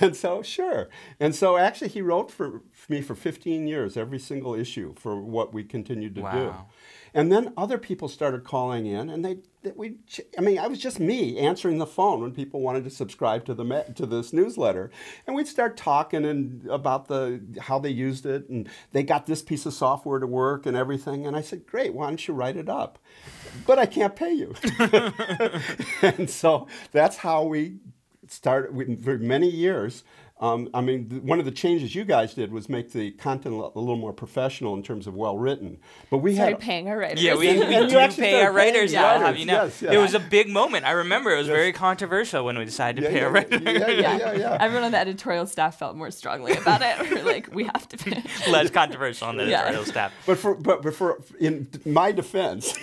[0.00, 0.88] and so, sure.
[1.20, 5.20] And so actually, he wrote for, for me for 15 years, every single issue for
[5.20, 6.54] what we continued to do.
[7.14, 9.98] And then other people started calling in, and they, they we,
[10.36, 13.54] I mean, I was just me answering the phone when people wanted to subscribe to
[13.54, 14.90] the to this newsletter,
[15.24, 19.42] and we'd start talking and about the how they used it, and they got this
[19.42, 21.24] piece of software to work and everything.
[21.24, 22.98] And I said, great, why don't you write it up?
[23.64, 24.54] But I can't pay you.
[26.02, 27.78] and so that's how we
[28.28, 30.04] started we- for many years.
[30.40, 33.54] Um, I mean, th- one of the changes you guys did was make the content
[33.54, 35.78] a little more professional in terms of well written.
[36.10, 37.22] But we Started had paying our writers.
[37.22, 39.12] Yeah, we, And- we and you do actually pay our writers paying now.
[39.12, 39.62] writers, Have you know?
[39.64, 39.92] yes, yeah.
[39.92, 40.86] It was a big moment.
[40.86, 43.62] I remember it was very controversial when we decided to yeah, pay yeah, our writers.
[43.62, 44.58] yeah, yeah, yeah, yeah.
[44.60, 47.10] Everyone on the editorial staff felt more strongly about it.
[47.12, 48.20] We're like, we have to pay.
[48.50, 49.60] Less controversial on the Yeah.
[49.62, 50.12] editorial staff.
[50.26, 52.74] But for but, but for in my defense,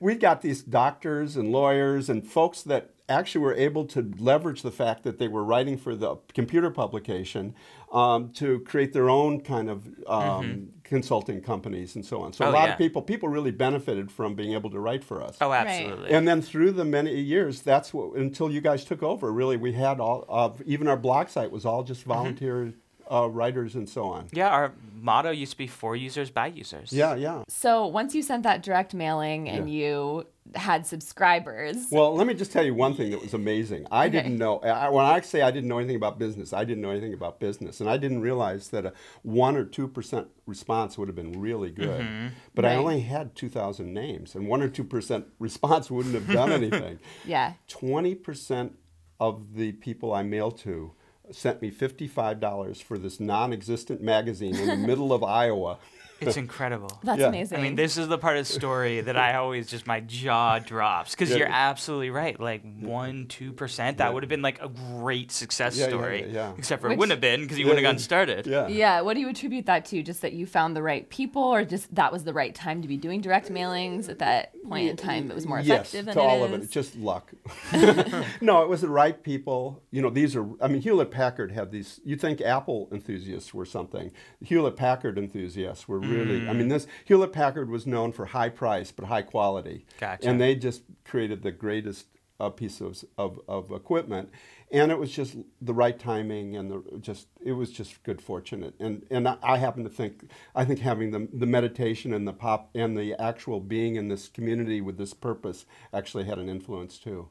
[0.00, 4.70] we've got these doctors and lawyers and folks that actually were able to leverage the
[4.70, 7.54] fact that they were writing for the computer publication
[7.92, 12.32] um, to create their own kind of um, consulting companies and so on.
[12.32, 12.72] So Oh, a lot yeah.
[12.72, 15.36] of people people really benefited from being able to write for us.
[15.40, 16.10] Oh, absolutely.
[16.10, 19.32] And then through the many years, that's what until you guys took over.
[19.32, 22.72] Really, we had all of even our blog site was all just volunteer
[23.12, 24.28] uh, writers and so on.
[24.32, 26.92] Yeah, our motto used to be for users by users.
[26.92, 27.42] Yeah, yeah.
[27.48, 32.52] So once you sent that direct mailing and you had subscribers, Well, let me just
[32.52, 33.86] tell you one thing that was amazing.
[33.90, 34.22] I Okay.
[34.22, 36.90] didn't know, I, when I say I didn't know anything about business, I didn't know
[36.90, 37.80] anything about business.
[37.80, 38.92] And I didn't realize that a
[39.26, 42.06] 1% or 2% response would have been really good.
[42.54, 46.98] But I only had 2,000 names, and 1% or 2% response wouldn't have done anything.
[47.24, 47.54] yeah.
[47.68, 48.72] 20%
[49.20, 50.92] of the people I mailed to
[51.34, 55.78] sent me $55 for this non existent magazine in the middle of Iowa.
[56.26, 56.98] It's incredible.
[57.02, 57.28] That's Yeah.
[57.28, 57.58] Amazing.
[57.58, 60.58] I mean, this is the part of the story that I always just my jaw
[60.58, 61.36] drops because Yeah.
[61.38, 62.38] you're absolutely right.
[62.38, 64.10] Like one, two percent, that Yeah.
[64.14, 66.20] would have been like a great success Yeah, yeah, story.
[66.28, 66.52] yeah, yeah.
[66.58, 68.46] Except for Which- it wouldn't have been because you Yeah, wouldn't have gotten started.
[68.46, 68.68] Yeah.
[68.68, 69.00] yeah.
[69.00, 70.02] What do you attribute that to?
[70.02, 72.88] Just that you found the right people, or just that was the right time to
[72.88, 75.30] be doing direct mailings at that point in time?
[75.30, 76.66] It was more effective yes, than to all it of is?
[76.66, 76.70] it.
[76.72, 77.32] Just luck.
[78.40, 79.82] no, it was the right people.
[79.90, 80.46] You know, these are.
[80.60, 82.00] I mean, Hewlett Packard had these.
[82.04, 84.10] You think Apple enthusiasts were something?
[84.44, 86.48] Hewlett Packard enthusiasts were really.
[86.48, 89.86] I mean, this Hewlett Packard was known for high price but high quality.
[89.98, 90.28] Gotcha.
[90.28, 92.06] And they just created the greatest
[92.42, 94.30] uh, piece of, of of equipment,
[94.70, 98.74] and it was just the right timing and the just it was just good fortunate.
[98.80, 102.32] And and I, I happen to think I think having the the meditation and the
[102.32, 106.98] pop and the actual being in this community with this purpose actually had an influence
[106.98, 107.28] too.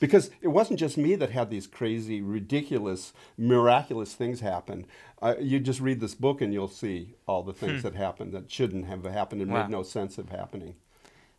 [0.00, 4.86] Because it wasn't just me that had these crazy, ridiculous, miraculous things happen.
[5.22, 7.88] Uh, you just read this book and you'll see all the things hmm.
[7.88, 9.62] that happened that shouldn't have happened and Wow.
[9.62, 10.74] made no sense of happening.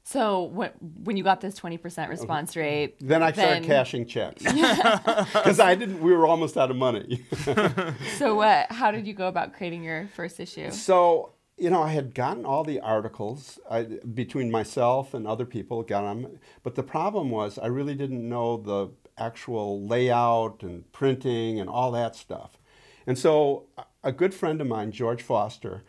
[0.04, 0.72] So when
[1.04, 2.20] when you got this twenty percent uh-huh.
[2.20, 2.60] response mm-hmm.
[2.60, 6.02] rate, Then I started cashing checks because I didn't.
[6.02, 7.24] We were almost out of money.
[8.18, 8.72] So what?
[8.72, 10.72] How did you go about creating your first issue?
[10.72, 15.84] so you know, I had gotten all the articles I, between myself and other people.
[15.84, 21.60] Got them, but the problem was I really didn't know the actual layout and printing
[21.60, 22.58] and all that stuff.
[23.06, 23.66] And so
[24.04, 25.84] a- good friend of mine, George Foster,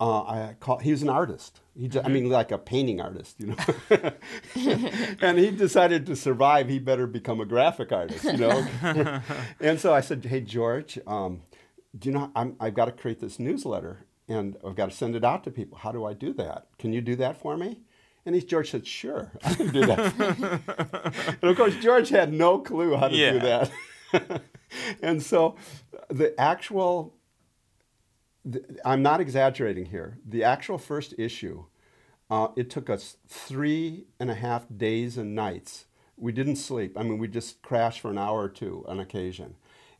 [0.00, 1.60] uh, I call, he was an artist.
[1.78, 4.12] He, I mean, like a painting artist, you know.
[5.20, 8.66] and he decided to survive, he better become a graphic artist, you know.
[9.60, 11.42] and so I said, "Hey, George, um,
[11.96, 15.16] do you know I'm, I've got to create this newsletter, and I've got to send
[15.16, 15.78] it out to people.
[15.78, 16.68] How do I do that?
[16.78, 17.80] Can you do that for me?"
[18.26, 22.58] And he, George said, "Sure, I can do that." and of course, George had no
[22.58, 24.42] clue how to do that.
[25.02, 25.56] and so,
[26.08, 27.14] the actual
[28.50, 30.18] th- I'm not exaggerating here.
[30.26, 31.64] The actual first issue,
[32.30, 35.86] uh, it took us three and a half days and nights.
[36.16, 36.98] We didn't sleep.
[36.98, 39.56] I mean, we just crashed for an hour or two on occasion.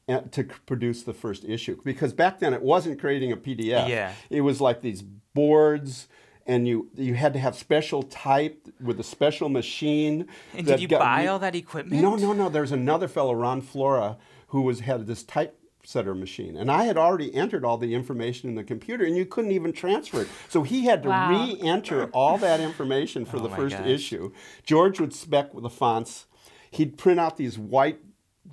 [0.08, 3.88] And to produce the first issue, because back then it wasn't creating a PDF.
[3.88, 4.12] Yeah.
[4.30, 6.08] It was like these boards,
[6.46, 10.26] and you you had to have special type with a special machine.
[10.56, 12.00] And did you got buy all that equipment?
[12.02, 12.48] no, no, no.
[12.48, 14.16] There's another fellow, Ron Flora,
[14.46, 18.54] who was had this typesetter machine, and I had already entered all the information in
[18.54, 20.28] the computer, and you couldn't even transfer it.
[20.48, 21.28] So he had to Wow.
[21.30, 23.86] re-enter all that information for Oh the first gosh.
[23.86, 24.32] issue.
[24.64, 26.24] George would spec with the fonts.
[26.70, 28.00] He'd print out these white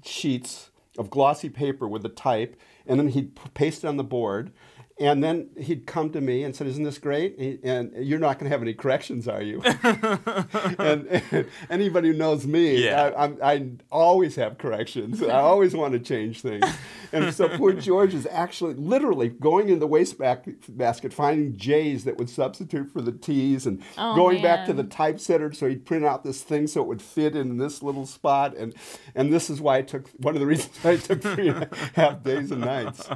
[0.04, 4.51] sheets of glossy paper with the type, and then he'd paste it on the board.
[4.97, 7.38] And then he'd come to me and said, "Isn't this great?
[7.63, 12.47] And you're not going to have any corrections, are you?" and, and anybody who knows
[12.47, 13.12] me, Yeah.
[13.17, 15.21] I, I'm, I always have corrections.
[15.21, 16.65] I always want to change things.
[17.12, 22.29] And so poor George is actually literally going in the wastebasket, finding J's that would
[22.29, 26.23] substitute for the T's, and Oh, going back to the typesetter so he'd print out
[26.23, 28.55] this thing so it would fit in this little spot.
[28.55, 28.73] And
[29.13, 31.63] and this is why I took one of the reasons why it took three and
[31.63, 33.08] a half days and nights.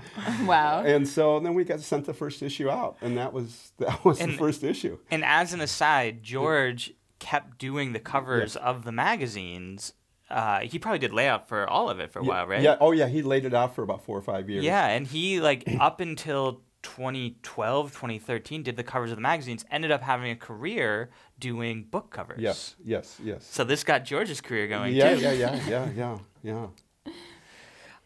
[0.45, 0.83] Wow.
[0.83, 4.19] And so then we got sent the first issue out, and that was that was
[4.19, 4.97] the first issue.
[5.10, 9.93] And as an aside, George kept doing the covers of the magazines.
[10.29, 12.62] Uh, he probably did layout for all of it for a while, right?
[12.62, 12.77] Yeah.
[12.79, 13.08] Oh, yeah.
[13.08, 14.63] He laid it out for about four or five years.
[14.63, 19.65] Yeah, and he like up until 2012, 2013 did the covers of the magazines.
[19.71, 22.39] Ended up having a career doing book covers.
[22.41, 22.75] Yes.
[22.84, 23.19] Yes.
[23.23, 23.43] Yes.
[23.45, 25.15] So this got George's career going Yeah.
[25.15, 25.21] too.
[25.21, 25.32] Yeah.
[25.34, 25.60] Yeah.
[25.67, 25.89] Yeah.
[25.95, 26.17] Yeah.
[26.43, 26.67] Yeah.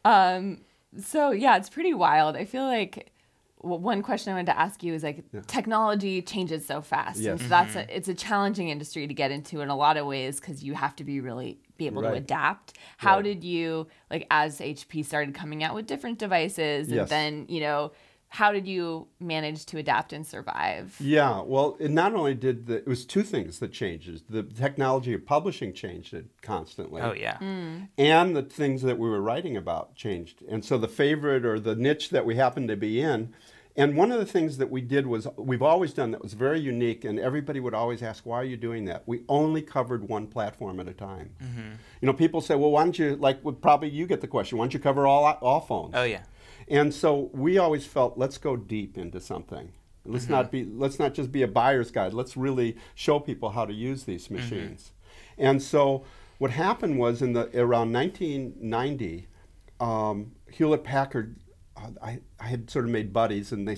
[0.06, 0.62] Um,
[1.02, 2.36] So yeah, it's pretty wild.
[2.36, 3.06] I feel like w-
[3.63, 7.32] one question I wanted to ask you is like technology changes so fast, Yes.
[7.32, 7.89] and so that's a, mm-hmm.
[7.95, 10.95] it's a challenging industry to get into in a lot of ways because you have
[10.97, 12.73] to be really be able to adapt.
[12.97, 13.23] How Right.
[13.23, 17.10] did you like as HP started coming out with different devices, and Yes.
[17.10, 17.91] then you know
[18.30, 20.95] how did you manage to adapt and survive?
[20.99, 24.23] Yeah, well, it not only did the, it was two things that changed.
[24.28, 26.99] The technology of publishing changed it constantly.
[27.04, 27.38] Oh yeah.
[27.38, 27.89] Mm.
[27.99, 30.41] and the things that we were writing about changed.
[30.49, 33.34] And so the favorite or the niche that we happened to be in.
[33.75, 36.59] And one of the things that we did was we've always done that was very
[36.59, 40.27] unique, and everybody would always ask, "Why are you doing that?" We only covered one
[40.27, 41.31] platform at a time.
[41.43, 41.71] Mm-hmm.
[42.01, 44.59] You know, people say, "Well, why don't you like?" Well, probably you get the question,
[44.59, 46.23] "Why don't you cover all all phones?" Oh yeah.
[46.67, 49.73] And so we always felt, let's go deep into something.
[50.05, 50.69] Let's not mm-hmm.
[50.69, 52.13] be let's not just be a buyer's guide.
[52.13, 54.36] Let's really show people how to use these mm-hmm.
[54.36, 54.91] machines.
[55.38, 56.03] And so
[56.39, 59.27] what happened was in the around 1990,
[59.79, 61.38] um, Hewlett Packard.
[61.75, 63.77] Uh, I, I had sort of made buddies, and they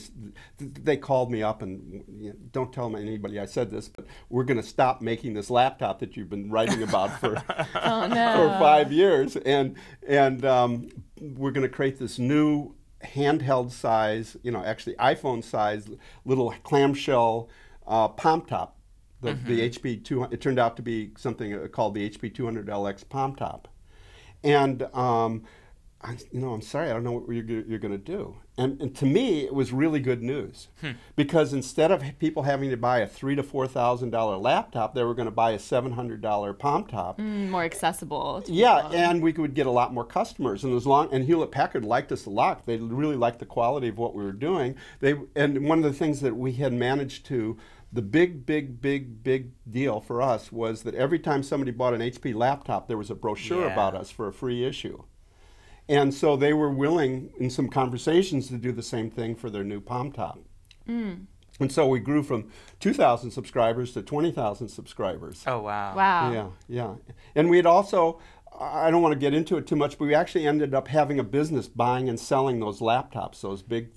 [0.59, 4.43] they called me up and you know, don't tell anybody I said this, but we're
[4.43, 7.41] going to stop making this laptop that you've been writing about for
[7.75, 8.35] Oh no!
[8.35, 9.75] for five years, and
[10.07, 10.89] and um,
[11.21, 15.87] we're going to create this new handheld size, you know, actually iPhone size
[16.25, 17.49] little clamshell
[17.87, 18.73] uh, palm top.
[19.21, 23.09] The, the HP 200, it turned out to be something uh, called the HP 200LX
[23.09, 23.67] palm top,
[24.43, 25.43] and um,
[26.05, 28.35] I, you know, I'm sorry, I don't know what you're, you're going to do.
[28.57, 30.67] And, and to me, it was really good news
[31.15, 35.03] because instead of people having to buy a three to four thousand dollar laptop, they
[35.03, 37.17] were going to buy a seven hundred dollar palm top.
[37.19, 38.41] Mm, more accessible.
[38.43, 38.95] to Yeah, people.
[38.97, 40.63] and we could get a lot more customers.
[40.63, 42.65] And as long and Hewlett Packard liked us a lot.
[42.65, 44.75] They really liked the quality of what we were doing.
[45.01, 47.57] They and one of the things that we had managed to
[47.91, 52.01] the big, big, big, big deal for us was that every time somebody bought an
[52.01, 53.73] HP laptop, there was a brochure Yeah.
[53.73, 55.03] about us for a free issue.
[55.87, 59.63] And so they were willing, in some conversations, to do the same thing for their
[59.63, 60.39] new Palm Top.
[60.85, 61.13] Hmm.
[61.59, 65.43] And so we grew from 2,000 subscribers to 20,000 subscribers.
[65.47, 65.95] Oh wow.
[65.95, 66.31] wow.
[66.31, 66.95] Yeah, yeah.
[67.33, 68.19] And we had also,
[68.59, 71.19] I don't want to get into it too much, but we actually ended up having
[71.19, 73.89] a business buying and selling those laptops, those big,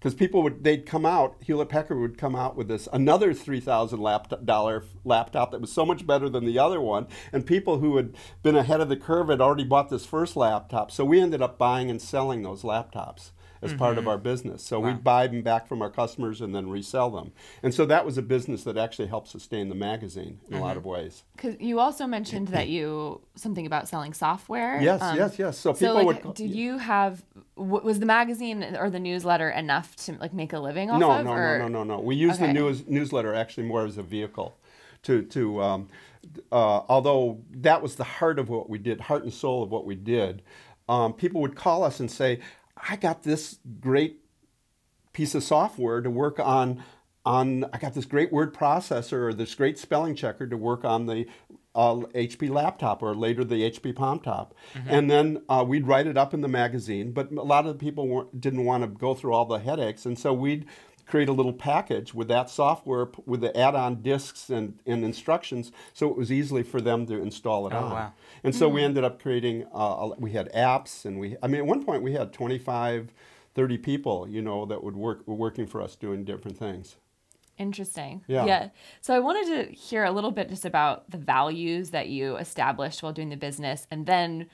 [0.00, 4.84] because people would, they'd come out, Hewlett Packard would come out with this, another $3,000
[5.04, 7.06] laptop that was so much better than the other one.
[7.32, 10.90] And people who had been ahead of the curve had already bought this first laptop.
[10.90, 13.32] So we ended up buying and selling those laptops
[13.62, 14.62] as part of our business.
[14.62, 17.32] So we'd buy them back from our customers and then resell them.
[17.62, 20.76] And so that was a business that actually helped sustain the magazine in a lot
[20.76, 21.24] of ways.
[21.36, 24.80] Because you also mentioned that you something about selling software.
[24.80, 25.58] Yes, Um, yes, yes.
[25.58, 26.22] So So, people like, would.
[26.22, 27.22] call- did you have
[27.56, 31.24] was the magazine or the newsletter enough to like make a living off no, of?
[31.26, 32.00] no, or- no, no, no, no.
[32.02, 32.46] We use Okay.
[32.46, 34.56] the news newsletter actually more as a vehicle,
[35.02, 35.62] to to.
[35.62, 35.88] Um,
[36.52, 39.84] uh, although that was the heart of what we did, heart and soul of what
[39.84, 40.42] we did.
[40.88, 42.40] Um, people would call us and say,
[42.88, 44.20] "I got this great
[45.12, 46.82] piece of software to work on
[47.24, 51.06] on I got this great word processor or this great spelling checker to work on
[51.06, 51.26] the
[51.74, 54.54] uh, HP laptop or later the HP Palm Top,
[54.88, 57.12] and then uh, we'd write it up in the magazine.
[57.12, 60.04] But a lot of the people weren't, didn't want to go through all the headaches,
[60.06, 60.66] and so we'd
[61.10, 66.08] create a little package with that software with the add-on disks and, and instructions, so
[66.08, 67.90] it was easily for them to install it Oh, on.
[67.90, 68.12] wow.
[68.44, 69.66] And so we ended up creating.
[69.72, 71.36] Uh, we had apps, and we.
[71.42, 73.12] I mean, at one point we had 25,
[73.54, 76.96] 30 people, you know, that would work were working for us doing different things.
[77.58, 78.22] Interesting.
[78.26, 78.46] Yeah.
[78.46, 78.68] Yeah.
[79.02, 83.02] So I wanted to hear a little bit just about the values that you established
[83.02, 84.46] while doing the business and then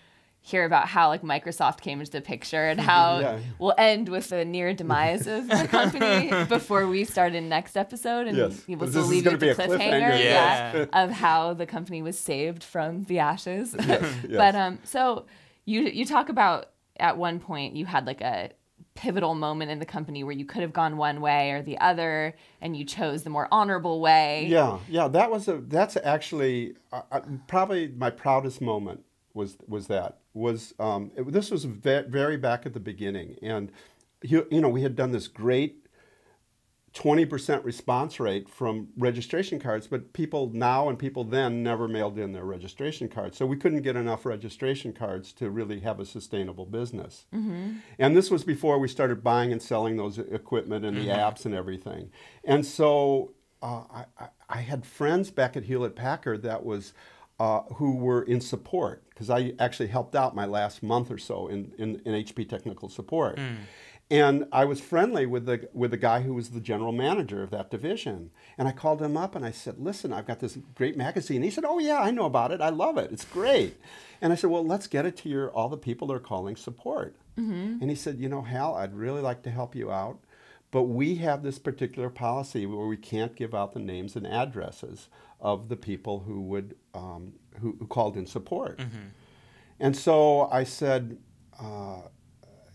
[0.47, 3.39] hear about how like Microsoft came into the picture and how Yeah.
[3.59, 8.29] we'll end with the near demise of the company before we start in next episode
[8.29, 8.63] and Yes.
[8.69, 10.89] we'll still leave you gonna with the be a cliffhanger cliffhanger, yes.
[10.93, 13.75] of how the company was saved from the ashes.
[13.89, 14.05] yes.
[14.29, 15.27] But um so
[15.65, 18.51] you you talk about at one point you had like a
[18.95, 22.35] pivotal moment in the company where you could have gone one way or the other
[22.61, 24.47] and you chose the more honorable way.
[24.49, 29.01] Yeah, yeah, that was a that's actually uh, uh, probably my proudest moment
[29.37, 33.71] was was that was um, it, this was ve- very back at the beginning, and
[34.23, 35.83] you, you know we had done this great.
[36.95, 42.33] 20% response rate from registration cards, but people now and people then never mailed in
[42.33, 43.37] their registration cards.
[43.37, 47.27] So we couldn't get enough registration cards to really have a sustainable business.
[47.99, 51.55] And this was before we started buying and selling those equipment and the apps and
[51.55, 52.11] everything.
[52.45, 56.95] And so uh, I, I- I had friends back at Hewlett Packard that was
[57.39, 61.49] uh, who were in support because I actually helped out my last month or so
[61.49, 63.39] in, in, in HP technical support.
[64.09, 67.51] And I was friendly with the with the guy who was the general manager of
[67.51, 68.31] that division.
[68.57, 71.51] And I called him up and I said, "Listen, I've got this great magazine." He
[71.51, 72.61] said, "Oh yeah, I know about it.
[72.61, 73.11] I love it.
[73.11, 73.81] It's great."
[74.23, 77.17] And I said, "Well, let's get it to your all the people they're calling support."
[77.83, 80.19] And he said, You know, Hal, I'd really like to help you out,
[80.71, 85.09] but we have this particular policy where we can't give out the names and addresses
[85.41, 88.81] of the people who would um, who, who called in support.
[89.81, 91.19] And so I said,
[91.61, 92.01] uh,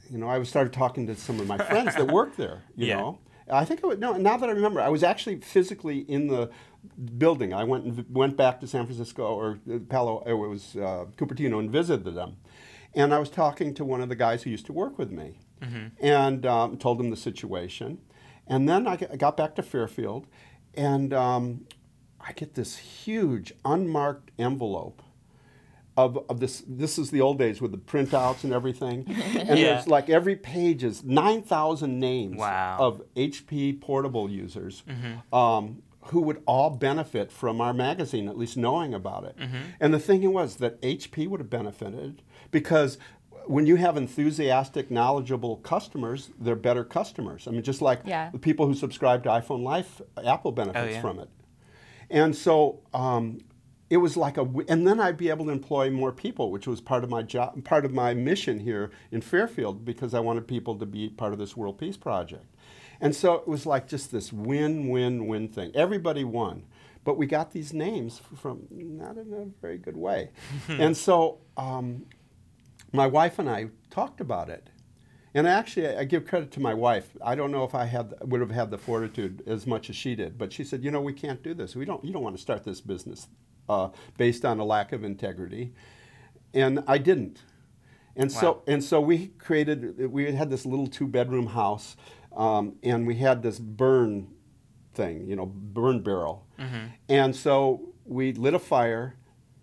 [0.10, 2.98] you know, I started talking to some of my friends that work there, you Yeah.
[2.98, 3.20] know.
[3.50, 6.50] I think I would, no, now that I remember, I was actually physically in the
[7.18, 7.54] building.
[7.54, 11.60] I went and went back to San Francisco or uh, Palo, it was uh, Cupertino
[11.60, 12.38] and visited them.
[12.94, 15.40] And I was talking to one of the guys who used to work with me
[16.02, 18.00] and um, told him the situation.
[18.48, 20.28] And then I got back to Fairfield
[20.74, 21.66] and um,
[22.20, 25.02] I get this huge unmarked envelope
[25.98, 29.74] of, of this this is the old days with the printouts and everything and Yeah.
[29.76, 32.78] there's like every page is 9000 names Wow.
[32.80, 34.84] of hp portable users
[35.34, 39.36] um, who would all benefit from our magazine at least knowing about it
[39.82, 42.98] and the thing was that hp would have benefited because
[43.46, 48.30] when you have enthusiastic knowledgeable customers they're better customers i mean just like Yeah.
[48.32, 51.02] the people who subscribe to iphone life apple benefits yeah.
[51.02, 51.30] from it
[52.10, 53.40] and so um,
[53.92, 56.80] it was like a, and then I'd be able to employ more people, which was
[56.80, 60.76] part of my job, part of my mission here in Fairfield, because I wanted people
[60.78, 62.46] to be part of this World Peace Project.
[63.02, 65.72] And so it was like just this win-win-win thing.
[65.76, 66.64] Everybody won,
[67.04, 70.30] but we got these names from not in a very good way.
[70.70, 72.06] and so um,
[72.94, 74.70] my wife and I talked about it.
[75.34, 77.16] And actually, I give credit to my wife.
[77.24, 80.14] I don't know if I had would have had the fortitude as much as she
[80.14, 81.74] did, but she said, "You know, we can't do this.
[81.76, 82.04] We don't.
[82.04, 83.28] You don't want to start this business
[83.70, 85.74] uh, based on a lack of integrity."
[86.54, 87.40] And I didn't.
[88.18, 88.40] And Wow.
[88.42, 90.12] so and so we created.
[90.12, 91.96] We had this little two bedroom house,
[92.36, 94.28] um, and we had this burn
[94.94, 96.46] thing, you know, burn barrel.
[97.08, 99.16] And so we lit a fire,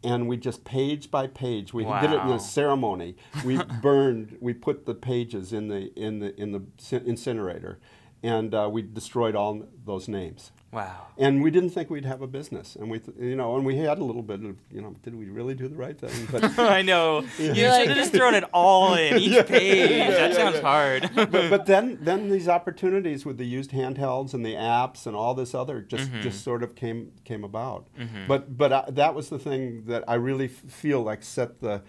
[0.04, 1.72] and we just page by page.
[1.74, 3.16] We did it in a ceremony.
[3.44, 4.36] We burned.
[4.40, 6.62] We put the pages in the in the in the
[7.04, 7.78] incinerator,
[8.22, 10.52] and uh, we destroyed all those names.
[10.70, 11.06] Wow.
[11.16, 13.76] And we didn't think we'd have a business, and we, th- you know, and we
[13.78, 16.28] had a little bit of, you know, did we really do the right thing?
[16.30, 17.24] But I know.
[17.38, 19.88] You like- should have just thrown it all in each page.
[20.10, 21.08] that sounds hard.
[21.14, 25.32] but, but then then these opportunities with the used handhelds and the apps and all
[25.34, 26.20] this other just Mm-hmm.
[26.20, 27.86] just sort of came came about.
[28.28, 31.82] But but I, that was the thing that I really f- feel like set the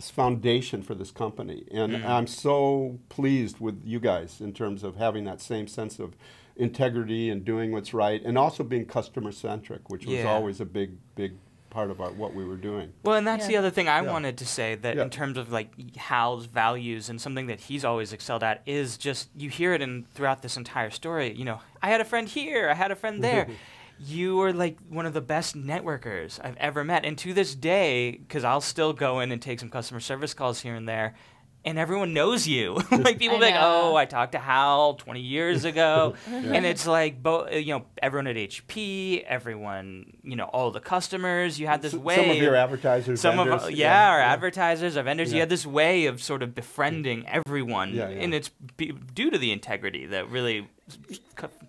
[0.00, 2.04] foundation for this company, and Mm.
[2.04, 6.16] I'm so pleased with you guys in terms of having that same sense of
[6.60, 10.24] integrity and doing what's right, and also being customer centric, which was Yeah.
[10.28, 11.32] always a big big
[11.70, 12.92] part of our, what we were doing.
[13.04, 14.10] Well, and that's the other thing I Yeah.
[14.10, 15.02] wanted to say that Yeah.
[15.04, 19.30] in terms of like Hal's values and something that he's always excelled at is just
[19.36, 21.32] you hear it in throughout this entire story.
[21.32, 23.46] You know, I had a friend here, I had a friend there.
[24.00, 28.12] you are like one of the best networkers I've ever met, and to this day,
[28.12, 31.14] because I'll still go in and take some customer service calls here and there.
[31.62, 32.74] And everyone knows you.
[32.90, 33.90] like people I be like, oh, know.
[33.92, 37.84] "Oh, I talked to Hal 20 years ago," and it's like, bo- uh, you know,
[38.02, 41.60] everyone at HP, everyone, you know, all the customers.
[41.60, 42.16] You had this S- way.
[42.16, 45.32] Some of your advertisers, Some vendors, of our, yeah, our advertisers, our vendors.
[45.32, 48.20] You had this way of sort of befriending everyone, Yeah, yeah.
[48.22, 48.48] and it's
[48.78, 50.66] be, due to the integrity that really c-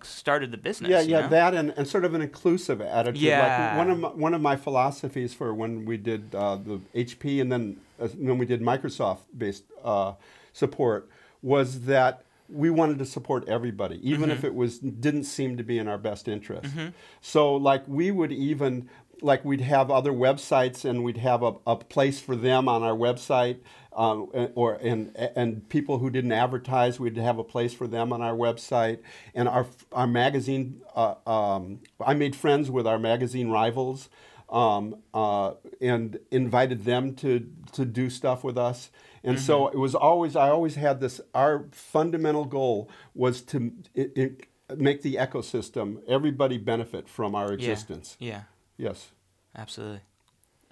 [0.02, 0.90] started the business.
[0.90, 1.28] Yeah, you yeah, know?
[1.28, 3.22] that and, and sort of an inclusive attitude.
[3.22, 3.68] Yeah.
[3.68, 7.40] Like one of my, one of my philosophies for when we did uh, the HP
[7.40, 10.14] and then uh, when we did Microsoft based uh,
[10.52, 11.08] support
[11.42, 15.78] was that we wanted to support everybody, even if it was didn't seem to be
[15.78, 16.72] in our best interest.
[17.20, 18.88] So like we would even
[19.22, 22.94] like we'd have other websites and we'd have a, a place for them on our
[22.94, 23.58] website
[23.94, 28.22] um, or and and people who didn't advertise we'd have a place for them on
[28.22, 28.98] our website.
[29.34, 34.08] And our our magazine uh, um, I made friends with our magazine rivals
[34.48, 38.90] um, uh, and invited them to to do stuff with us.
[39.24, 44.12] And so it was always I always had this our fundamental goal was to it,
[44.16, 47.54] it, make the ecosystem everybody benefit from our Yeah.
[47.54, 48.16] existence.
[48.18, 48.42] Yeah,
[48.76, 49.12] yes.
[49.54, 50.00] Absolutely.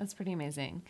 [0.01, 0.83] That's pretty amazing.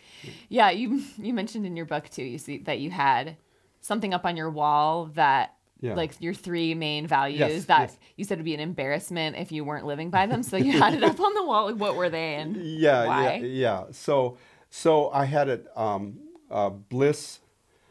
[0.49, 2.23] Yeah, you you mentioned in your book too.
[2.23, 3.35] You see that you had
[3.81, 5.95] something up on your wall that Yeah.
[5.95, 7.97] like your three main values Yes, that yes.
[8.15, 10.43] you said would be an embarrassment if you weren't living by them.
[10.43, 11.65] So you had it up on the wall.
[11.71, 12.55] Like, what were they and
[12.85, 13.35] yeah why?
[13.35, 14.37] yeah yeah so
[14.69, 16.17] so i had it um,
[16.49, 17.39] uh, bliss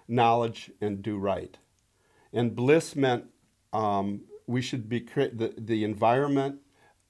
[0.08, 1.58] knowledge and do right
[2.32, 3.24] and bliss meant
[3.72, 6.56] um, we should be cre- the, the environment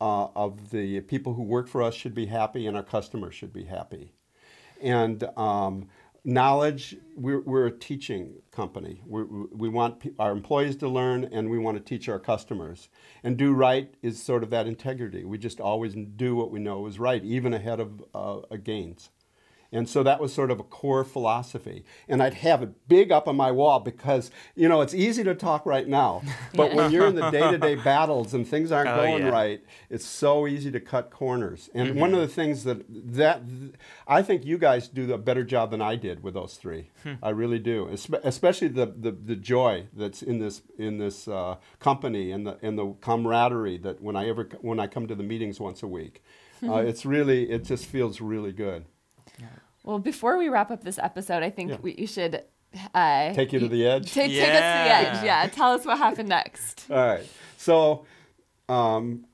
[0.01, 3.53] uh, of the people who work for us should be happy and our customers should
[3.53, 4.13] be happy.
[4.81, 5.89] And um,
[6.25, 9.03] knowledge we're, we're a teaching company.
[9.07, 12.89] We we want pe- our employees to learn and we want to teach our customers.
[13.23, 15.25] And do right is sort of that integrity.
[15.25, 19.11] We just always do what we know is right even ahead of uh, gains
[19.73, 21.85] And so that was sort of a core philosophy.
[22.09, 25.35] And I'd have it big up on my wall because, you know, it's easy to
[25.35, 26.23] talk right now.
[26.55, 29.31] But when you're in the day to day battles and things aren't Oh, going yeah.
[29.31, 31.71] right, it's so easy to cut corners.
[31.75, 32.01] And Mm-hmm.
[32.01, 33.43] one of the things that, that
[34.09, 36.91] I think you guys do a better job than I did with those three.
[37.05, 37.15] Hmm.
[37.23, 37.87] I really do.
[37.93, 42.59] Espe- Especially the, the, the joy that's in this, in this uh, company and the,
[42.63, 45.89] and the camaraderie that when I, ever, when I come to the meetings once a
[45.89, 46.23] week.
[46.63, 48.85] Uh, it's really, it just feels really good.
[49.85, 51.77] Well, before we wrap up this episode, I think Yeah.
[51.81, 52.43] we, you should
[52.95, 54.09] uh, Take you to the edge.
[54.13, 55.25] ta- take us to the edge.
[55.25, 55.25] Yeah.
[55.25, 56.87] Yeah, tell us what happened next.
[56.91, 57.27] All right.
[57.57, 58.05] So,
[58.69, 59.25] um,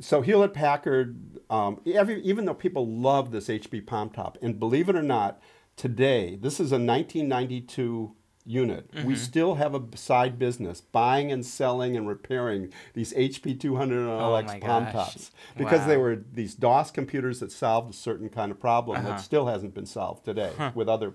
[0.00, 1.16] so Hewlett Packard,
[1.48, 5.40] um, every, even though people love this HP Palm Top, and believe it or not,
[5.76, 8.12] today this is a 1992
[8.46, 8.88] unit.
[9.04, 14.60] We still have a side business buying and selling and repairing these HP 200LX my
[14.60, 14.92] Palm gosh.
[14.92, 19.20] Tops because they were these DOS computers that solved a certain kind of problem that
[19.20, 21.14] still hasn't been solved today with other,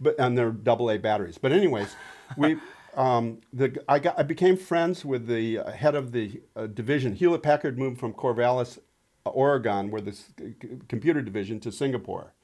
[0.00, 1.38] but and they're double A batteries.
[1.38, 1.94] But anyways,
[2.36, 2.56] we.
[2.96, 7.14] Um, the, I, got, I became friends with the uh, head of the uh, division.
[7.14, 8.80] Hewlett Packard moved from Corvallis,
[9.24, 10.54] uh, Oregon, where the s- c-
[10.88, 12.34] computer division, to Singapore.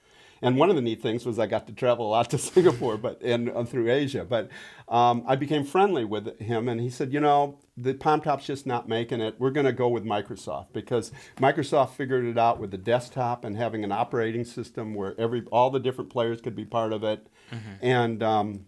[0.43, 2.97] And one of the neat things was I got to travel a lot to Singapore,
[2.97, 4.25] but and uh, through Asia.
[4.25, 4.49] But
[4.89, 8.67] um, I became friendly with him, and he said, "You know, the Palm Top's just
[8.67, 9.37] not making it.
[9.39, 13.57] We're going to go with Microsoft because Microsoft figured it out with the desktop and
[13.57, 17.27] having an operating system where every all the different players could be part of it,
[17.83, 18.67] and um,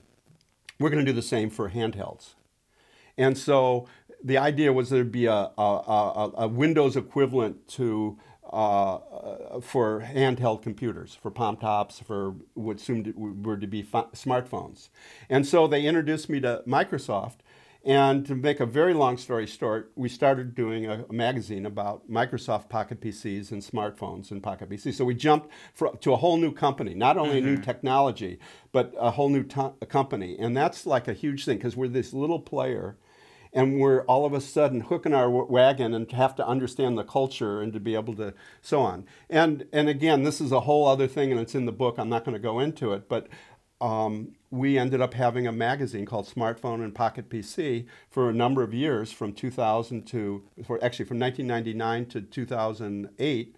[0.79, 2.35] we're going to do the same for handhelds."
[3.17, 3.89] And so
[4.23, 8.19] the idea was there'd be a, a, a, a Windows equivalent to
[8.53, 14.09] uh, for handheld computers, for Palm Tops, for what soon to, were to be pho-
[14.15, 14.89] smartphones.
[15.29, 17.39] And so they introduced me to Microsoft.
[17.85, 22.11] And to make a very long story short, we started doing a, a magazine about
[22.11, 24.95] Microsoft Pocket PCs and smartphones and Pocket PCs.
[24.95, 28.41] So we jumped fro- to a whole new company, not only a new technology,
[28.73, 30.37] but a whole new to- company.
[30.39, 32.97] And that's like a huge thing because we're this little player
[33.53, 37.61] and we're all of a sudden hooking our wagon and have to understand the culture
[37.61, 41.07] and to be able to so on and and again this is a whole other
[41.07, 43.29] thing and it's in the book i'm not going to go into it but
[43.81, 48.63] um, we ended up having a magazine called smartphone and pocket pc for a number
[48.63, 53.57] of years from 2000 to for actually from 1999 to 2008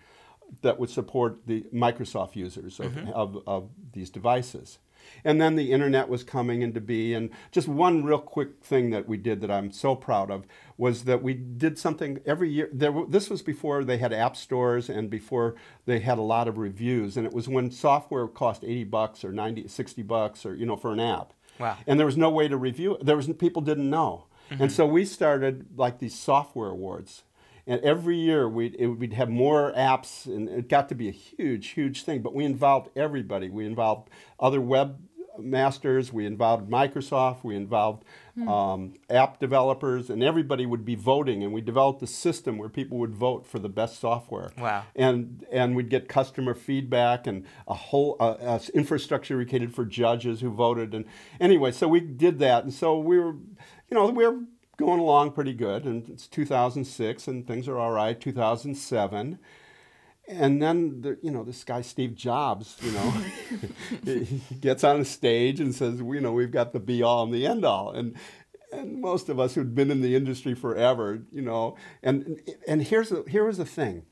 [0.62, 4.78] that would support the Microsoft users of, of, of these devices.
[5.24, 7.14] And then the internet was coming into be.
[7.14, 10.46] And just one real quick thing that we did that I'm so proud of
[10.76, 12.68] was that we did something every year.
[12.72, 16.58] There, this was before they had app stores and before they had a lot of
[16.58, 17.16] reviews.
[17.16, 20.76] And it was when software cost 80 bucks or 90, 60 bucks or, you know,
[20.76, 21.34] for an app.
[21.58, 21.76] Wow.
[21.86, 23.04] And there was no way to review it.
[23.04, 24.26] There was people didn't know.
[24.50, 24.62] Mm-hmm.
[24.62, 27.22] And so we started like these software awards.
[27.70, 31.12] And every year we'd, it, we'd have more apps, and it got to be a
[31.12, 32.20] huge, huge thing.
[32.20, 33.48] But we involved everybody.
[33.48, 34.10] We involved
[34.40, 34.98] other web
[35.38, 38.04] masters, we involved Microsoft, we involved
[38.48, 41.44] um, app developers, and everybody would be voting.
[41.44, 44.50] And we developed a system where people would vote for the best software.
[44.58, 44.82] Wow.
[44.96, 49.84] And and we'd get customer feedback and a whole uh, uh, infrastructure we created for
[49.84, 50.92] judges who voted.
[50.92, 51.04] And
[51.38, 53.34] anyway, so we did that, and so we were,
[53.88, 54.40] you know, we were
[54.80, 55.84] going along pretty good.
[55.84, 58.18] And it's 2006, and things are all right.
[58.20, 59.38] 2007.
[60.28, 63.14] And then, the, you know, this guy Steve Jobs, you know,
[64.04, 67.34] he gets on a stage and says, "You know, we've got the be all and
[67.34, 68.16] the end all." And
[68.72, 73.12] and most of us who'd been in the industry forever, you know, and and here's
[73.28, 74.04] here was the thing.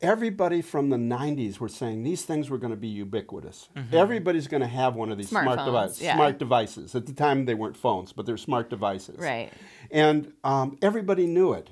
[0.00, 3.68] Everybody from the 90s were saying these things were going to be ubiquitous.
[3.92, 6.02] Everybody's going to have one of these smart Smartphones, devices.
[6.02, 6.14] yeah.
[6.16, 6.94] Smart devices.
[6.94, 9.18] At the time, they weren't phones, but they're smart devices.
[9.18, 9.50] Right.
[9.90, 11.70] And um, everybody knew it,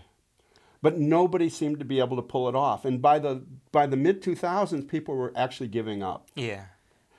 [0.80, 2.84] but nobody seemed to be able to pull it off.
[2.84, 6.28] And by the by the mid 2000s, people were actually giving up.
[6.34, 6.64] Yeah.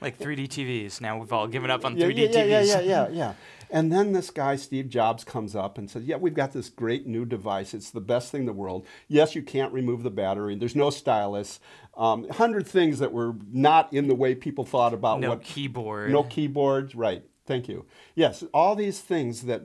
[0.01, 0.99] Like 3D TVs.
[0.99, 2.67] Now we've all given up on Yeah, 3D yeah, yeah, TVs.
[2.67, 3.33] yeah, yeah, yeah, yeah.
[3.73, 7.07] And then this guy, Steve Jobs, comes up and says, Yeah, we've got this great
[7.07, 7.73] new device.
[7.73, 8.85] It's the best thing in the world.
[9.07, 10.55] Yes, you can't remove the battery.
[10.55, 11.59] There's no stylus.
[11.97, 16.11] Um, 100 things that were not in the way people thought about No what keyboard.
[16.11, 17.23] no keyboards, right?
[17.47, 17.85] Thank you.
[18.15, 19.63] Yes, all these things that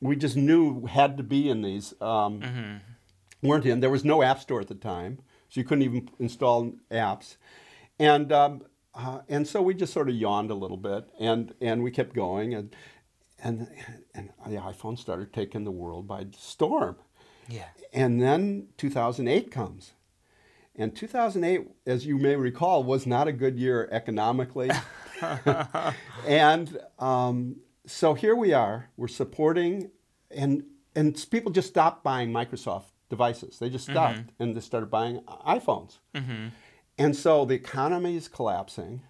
[0.00, 2.80] we just knew had to be in these um,
[3.42, 3.80] weren't in.
[3.80, 5.18] There was no app store at the time,
[5.50, 7.36] so you couldn't even install apps,
[7.98, 8.62] and um,
[8.94, 12.14] uh, and so we just sort of yawned a little bit, and and we kept
[12.14, 12.74] going, and
[13.42, 13.68] and
[14.14, 16.96] and the iPhone started taking the world by storm.
[17.48, 17.66] Yeah.
[17.92, 19.92] And then 2008 comes.
[20.76, 24.70] And 2008, as you may recall, was not a good year economically.
[26.26, 28.88] and um, so here we are.
[28.96, 29.90] We're supporting,
[30.30, 30.64] and
[30.94, 33.58] and people just stopped buying Microsoft devices.
[33.58, 35.98] They just stopped and they started buying iPhones.
[36.96, 39.02] And so the economy is collapsing.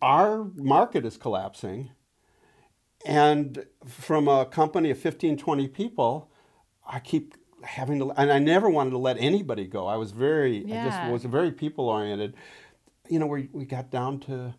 [0.00, 1.90] Our market is collapsing.
[3.06, 6.30] And from a company of 15, 20 people,
[6.86, 7.34] I keep
[7.64, 9.86] having to, and I never wanted to let anybody go.
[9.86, 10.84] I was very, I Yeah.
[10.88, 12.34] just was very people oriented.
[13.08, 14.54] You know, we, we got down to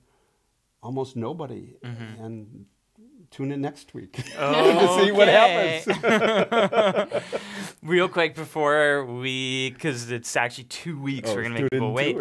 [0.81, 1.75] almost nobody.
[1.83, 2.23] Mm-hmm.
[2.23, 2.65] And
[3.31, 7.23] tune in next week oh, to see what happens.
[7.83, 12.17] Real quick before we, because it's actually two weeks, Oh, we're gonna make people wait.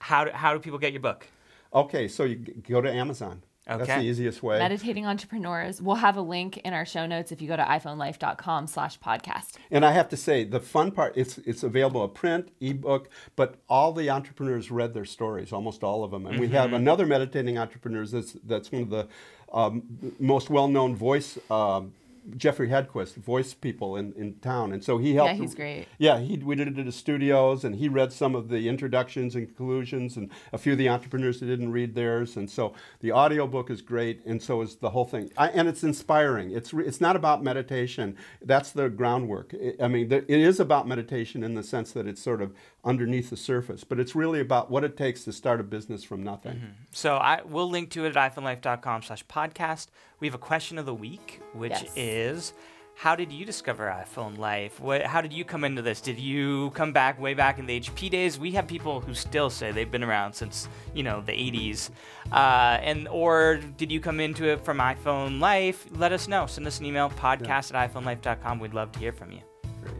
[0.00, 1.26] How do, how do people get your book?
[1.72, 3.42] Okay, so you go to Amazon.
[3.78, 4.58] That's the easiest way.
[4.58, 5.80] Meditating entrepreneurs.
[5.80, 9.52] We'll have a link in our show notes if you go to iPhoneLife.com slash podcast.
[9.70, 13.56] And I have to say, the fun part, it's, it's available a print, ebook, but
[13.68, 16.26] all the entrepreneurs read their stories, almost all of them.
[16.26, 19.08] And we have another meditating entrepreneurs that's, that's one of the
[19.52, 21.92] um, most well-known voice, um,
[22.36, 24.72] Jeffrey Hedquist, voice people in, in town.
[24.72, 25.34] And so he helped.
[25.34, 25.86] Yeah, he's great.
[25.98, 29.34] Yeah, he, we did it at his studios, and he read some of the introductions
[29.34, 32.36] and conclusions, and a few of the entrepreneurs that didn't read theirs.
[32.36, 35.30] And so the audiobook is great, and so is the whole thing.
[35.36, 36.50] I, and it's inspiring.
[36.52, 38.16] It's, re- it's not about meditation.
[38.40, 39.54] That's the groundwork.
[39.80, 42.54] I I mean, there, it is about meditation in the sense that it's sort of
[42.84, 46.22] underneath the surface, but it's really about what it takes to start a business from
[46.22, 46.60] nothing.
[46.92, 49.88] So I we'll link to it at iPhoneLife.com slash podcast.
[50.18, 51.92] We have a question of the week, which Yes.
[51.96, 52.52] is
[52.96, 54.78] how did you discover iPhone Life?
[54.78, 56.02] What, how did you come into this?
[56.02, 58.38] Did you come back way back in the HP days?
[58.38, 61.88] We have people who still say they've been around since you know the 80s,
[62.30, 65.86] uh, and or did you come into it from iPhone Life?
[65.92, 66.46] Let us know.
[66.46, 68.58] Send us an email podcast at iPhoneLife.com.
[68.58, 69.40] We'd love to hear from you.
[69.82, 69.94] Great.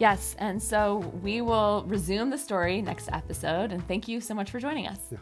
[0.00, 3.70] Yes, and so we will resume the story next episode.
[3.70, 4.98] And thank you so much for joining us.
[5.12, 5.18] Yeah.